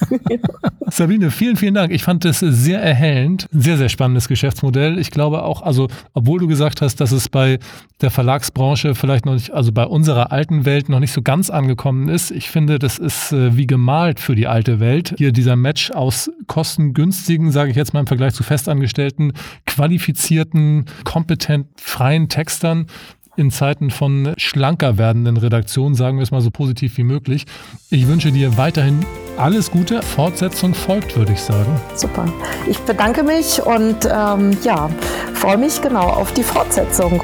Sabine, 0.87 1.31
vielen, 1.31 1.55
vielen 1.55 1.73
Dank. 1.73 1.91
Ich 1.91 2.03
fand 2.03 2.25
das 2.25 2.39
sehr 2.39 2.81
erhellend. 2.81 3.47
Sehr, 3.51 3.77
sehr 3.77 3.89
spannendes 3.89 4.27
Geschäftsmodell. 4.27 4.99
Ich 4.99 5.11
glaube 5.11 5.43
auch, 5.43 5.61
also, 5.61 5.87
obwohl 6.13 6.39
du 6.39 6.47
gesagt 6.47 6.81
hast, 6.81 6.99
dass 6.99 7.11
es 7.11 7.29
bei 7.29 7.59
der 8.01 8.11
Verlagsbranche 8.11 8.95
vielleicht 8.95 9.25
noch 9.25 9.33
nicht, 9.33 9.51
also 9.51 9.71
bei 9.71 9.85
unserer 9.85 10.31
alten 10.31 10.65
Welt 10.65 10.89
noch 10.89 10.99
nicht 10.99 11.13
so 11.13 11.21
ganz 11.21 11.49
angekommen 11.49 12.09
ist. 12.09 12.31
Ich 12.31 12.49
finde, 12.49 12.79
das 12.79 12.99
ist 12.99 13.31
äh, 13.31 13.55
wie 13.55 13.65
gemalt 13.65 14.19
für 14.19 14.35
die 14.35 14.47
alte 14.47 14.79
Welt. 14.79 15.15
Hier 15.17 15.31
dieser 15.31 15.55
Match 15.55 15.91
aus 15.91 16.29
kostengünstigen, 16.47 17.51
sage 17.51 17.71
ich 17.71 17.77
jetzt 17.77 17.93
mal 17.93 18.01
im 18.01 18.07
Vergleich 18.07 18.33
zu 18.33 18.43
festangestellten, 18.43 19.33
qualifizierten, 19.65 20.85
kompetent 21.05 21.67
freien 21.77 22.27
Textern 22.27 22.87
in 23.35 23.51
Zeiten 23.51 23.89
von 23.89 24.33
schlanker 24.37 24.97
werdenden 24.97 25.37
Redaktionen, 25.37 25.95
sagen 25.95 26.17
wir 26.17 26.23
es 26.23 26.31
mal 26.31 26.41
so 26.41 26.51
positiv 26.51 26.97
wie 26.97 27.03
möglich. 27.03 27.45
Ich 27.89 28.07
wünsche 28.07 28.31
dir 28.31 28.57
weiterhin 28.57 29.05
alles 29.37 29.71
Gute. 29.71 30.01
Fortsetzung 30.01 30.73
folgt, 30.73 31.17
würde 31.17 31.33
ich 31.33 31.41
sagen. 31.41 31.79
Super. 31.95 32.25
Ich 32.67 32.79
bedanke 32.79 33.23
mich 33.23 33.61
und 33.61 34.05
ähm, 34.05 34.55
ja, 34.63 34.89
freue 35.33 35.57
mich 35.57 35.81
genau 35.81 36.07
auf 36.07 36.33
die 36.33 36.43
Fortsetzung. 36.43 37.21